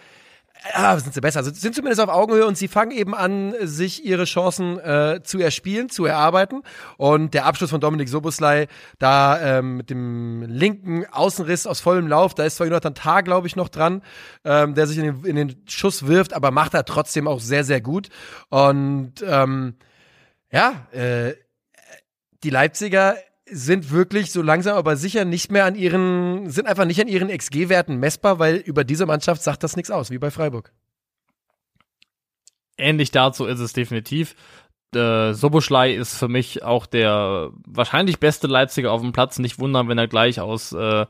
[0.74, 1.40] Ja, sind sie besser.
[1.40, 5.40] Also sind zumindest auf Augenhöhe und sie fangen eben an, sich ihre Chancen äh, zu
[5.40, 6.62] erspielen, zu erarbeiten.
[6.98, 8.68] Und der Abschluss von Dominik Soboslai
[9.00, 13.48] da ähm, mit dem linken Außenriss aus vollem Lauf, da ist zwar Jonathan Tah, glaube
[13.48, 14.04] ich, noch dran,
[14.44, 17.64] ähm, der sich in den, in den Schuss wirft, aber macht er trotzdem auch sehr,
[17.64, 18.10] sehr gut.
[18.50, 19.76] Und ähm,
[20.52, 21.34] ja, äh,
[22.44, 23.16] die Leipziger
[23.52, 27.30] sind wirklich so langsam aber sicher nicht mehr an ihren, sind einfach nicht an ihren
[27.30, 30.72] XG-Werten messbar, weil über diese Mannschaft sagt das nichts aus, wie bei Freiburg.
[32.78, 34.36] Ähnlich dazu ist es definitiv.
[34.96, 39.40] Äh, Soboschlei ist für mich auch der wahrscheinlich beste Leipziger auf dem Platz.
[39.40, 41.06] Nicht wundern, wenn er gleich aus äh,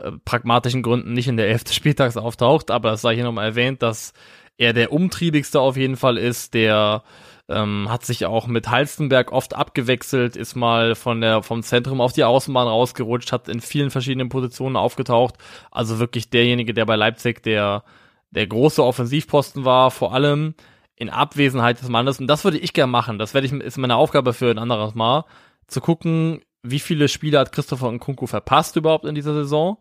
[0.00, 3.82] äh, pragmatischen Gründen nicht in der Hälfte Spieltags auftaucht, aber es sei hier nochmal erwähnt,
[3.82, 4.14] dass
[4.56, 7.02] er der umtriebigste auf jeden Fall ist, der
[7.50, 12.12] ähm, hat sich auch mit Halstenberg oft abgewechselt, ist mal von der, vom Zentrum auf
[12.12, 15.34] die Außenbahn rausgerutscht, hat in vielen verschiedenen Positionen aufgetaucht.
[15.70, 17.82] Also wirklich derjenige, der bei Leipzig der,
[18.30, 20.54] der große Offensivposten war, vor allem
[20.94, 22.20] in Abwesenheit des Mannes.
[22.20, 23.18] Und das würde ich gerne machen.
[23.18, 25.24] Das werde ich, ist meine Aufgabe für ein anderes Mal,
[25.66, 29.78] zu gucken, wie viele Spiele hat Christopher Nkunku verpasst überhaupt in dieser Saison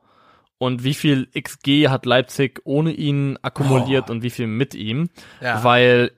[0.57, 4.11] und wie viel XG hat Leipzig ohne ihn akkumuliert oh.
[4.11, 5.09] und wie viel mit ihm.
[5.41, 5.63] Ja.
[5.63, 6.11] Weil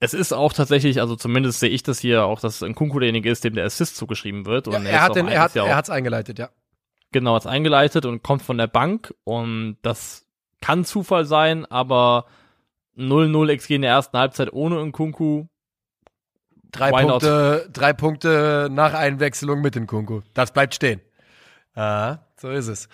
[0.00, 3.30] es ist auch tatsächlich, also zumindest sehe ich das hier auch, dass ein Kunku derjenige
[3.30, 4.66] ist, dem der Assist zugeschrieben wird.
[4.68, 6.50] Ja, er, hat den, er hat er hat's eingeleitet, ja.
[7.10, 10.26] Genau, hat's eingeleitet und kommt von der Bank und das
[10.60, 12.26] kann Zufall sein, aber
[12.96, 15.46] 0-0 XG in der ersten Halbzeit ohne Nkunku.
[16.70, 20.20] Drei Punkte, drei Punkte nach Einwechslung mit Nkunku.
[20.34, 21.00] Das bleibt stehen.
[21.74, 22.88] Ah, so ist es.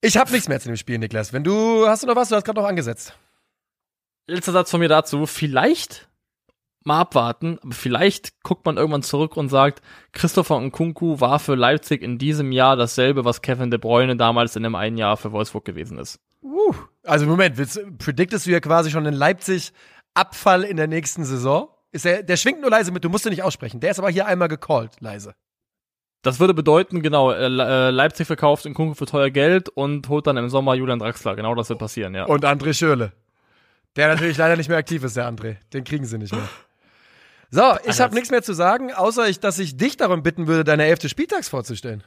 [0.00, 1.32] Ich habe nichts mehr zu dem Spiel, Niklas.
[1.32, 2.28] Wenn du, hast du noch was?
[2.28, 3.14] Du hast gerade noch angesetzt
[4.26, 5.26] letzter Satz von mir dazu.
[5.26, 6.08] Vielleicht
[6.84, 9.80] mal abwarten, aber vielleicht guckt man irgendwann zurück und sagt,
[10.12, 14.62] Christopher Nkunku war für Leipzig in diesem Jahr dasselbe, was Kevin De Bruyne damals in
[14.62, 16.20] dem einen Jahr für Wolfsburg gewesen ist.
[16.42, 19.72] Uh, also Moment, willst, prediktest du ja quasi schon in Leipzig
[20.12, 21.68] Abfall in der nächsten Saison?
[21.90, 23.80] Ist der, der schwingt nur leise mit, du musst ihn nicht aussprechen.
[23.80, 25.34] Der ist aber hier einmal gecallt, leise.
[26.22, 30.36] Das würde bedeuten, genau, äh, äh Leipzig verkauft Nkunku für teuer Geld und holt dann
[30.36, 31.36] im Sommer Julian Draxler.
[31.36, 32.24] Genau das wird passieren, ja.
[32.24, 33.12] Und André Schöle.
[33.96, 35.56] Der natürlich leider nicht mehr aktiv ist, der André.
[35.72, 36.48] Den kriegen sie nicht mehr.
[37.50, 40.64] So, ich habe nichts mehr zu sagen, außer ich, dass ich dich darum bitten würde,
[40.64, 42.02] deine elfte Spieltags vorzustellen.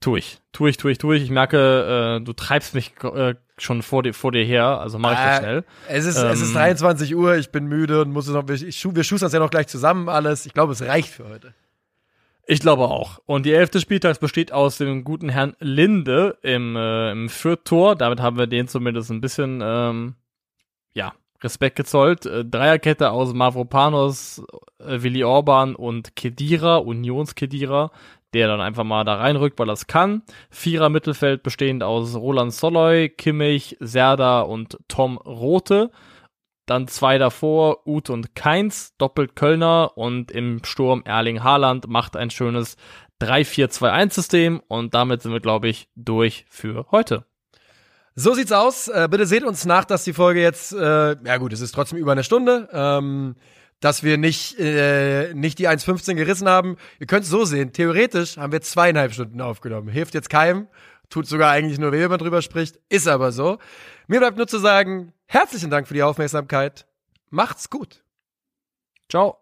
[0.00, 1.22] Tu ich, tu ich, tu ich, tu ich.
[1.22, 5.12] Ich merke, äh, du treibst mich äh, schon vor dir, vor dir her, also mach
[5.12, 5.64] ich das äh, schnell.
[5.88, 8.48] Es ist, ähm, es ist 23 ähm, Uhr, ich bin müde und muss es noch,
[8.48, 10.46] ich, wir schustern es ja noch gleich zusammen alles.
[10.46, 11.54] Ich glaube, es reicht für heute.
[12.46, 13.20] Ich glaube auch.
[13.26, 17.94] Und die elfte Spieltags besteht aus dem guten Herrn Linde im, äh, im Fürth-Tor.
[17.94, 20.14] Damit haben wir den zumindest ein bisschen ähm,
[20.94, 22.26] ja, Respekt gezollt.
[22.26, 24.42] Äh, Dreierkette aus Mavropanos,
[24.78, 27.90] äh, Willi Orban und Kedira, Unionskedira,
[28.34, 30.22] der dann einfach mal da reinrückt, weil das kann.
[30.50, 35.90] Vierer Mittelfeld bestehend aus Roland Soloy, Kimmich, Serda und Tom Rote.
[36.66, 42.30] Dann zwei davor, Uth und Keins, doppelt Kölner und im Sturm Erling Haaland macht ein
[42.30, 42.76] schönes
[43.20, 47.24] 3-4-2-1-System und damit sind wir, glaube ich, durch für heute.
[48.20, 48.88] So sieht's aus.
[48.88, 51.98] Äh, bitte seht uns nach, dass die Folge jetzt, äh, ja gut, es ist trotzdem
[51.98, 53.34] über eine Stunde, ähm,
[53.80, 56.76] dass wir nicht, äh, nicht die 1,15 gerissen haben.
[56.98, 59.88] Ihr könnt es so sehen, theoretisch haben wir zweieinhalb Stunden aufgenommen.
[59.88, 60.68] Hilft jetzt keinem,
[61.08, 63.56] tut sogar eigentlich nur weh, wenn man drüber spricht, ist aber so.
[64.06, 66.86] Mir bleibt nur zu sagen, herzlichen Dank für die Aufmerksamkeit.
[67.30, 68.04] Macht's gut.
[69.08, 69.38] Ciao.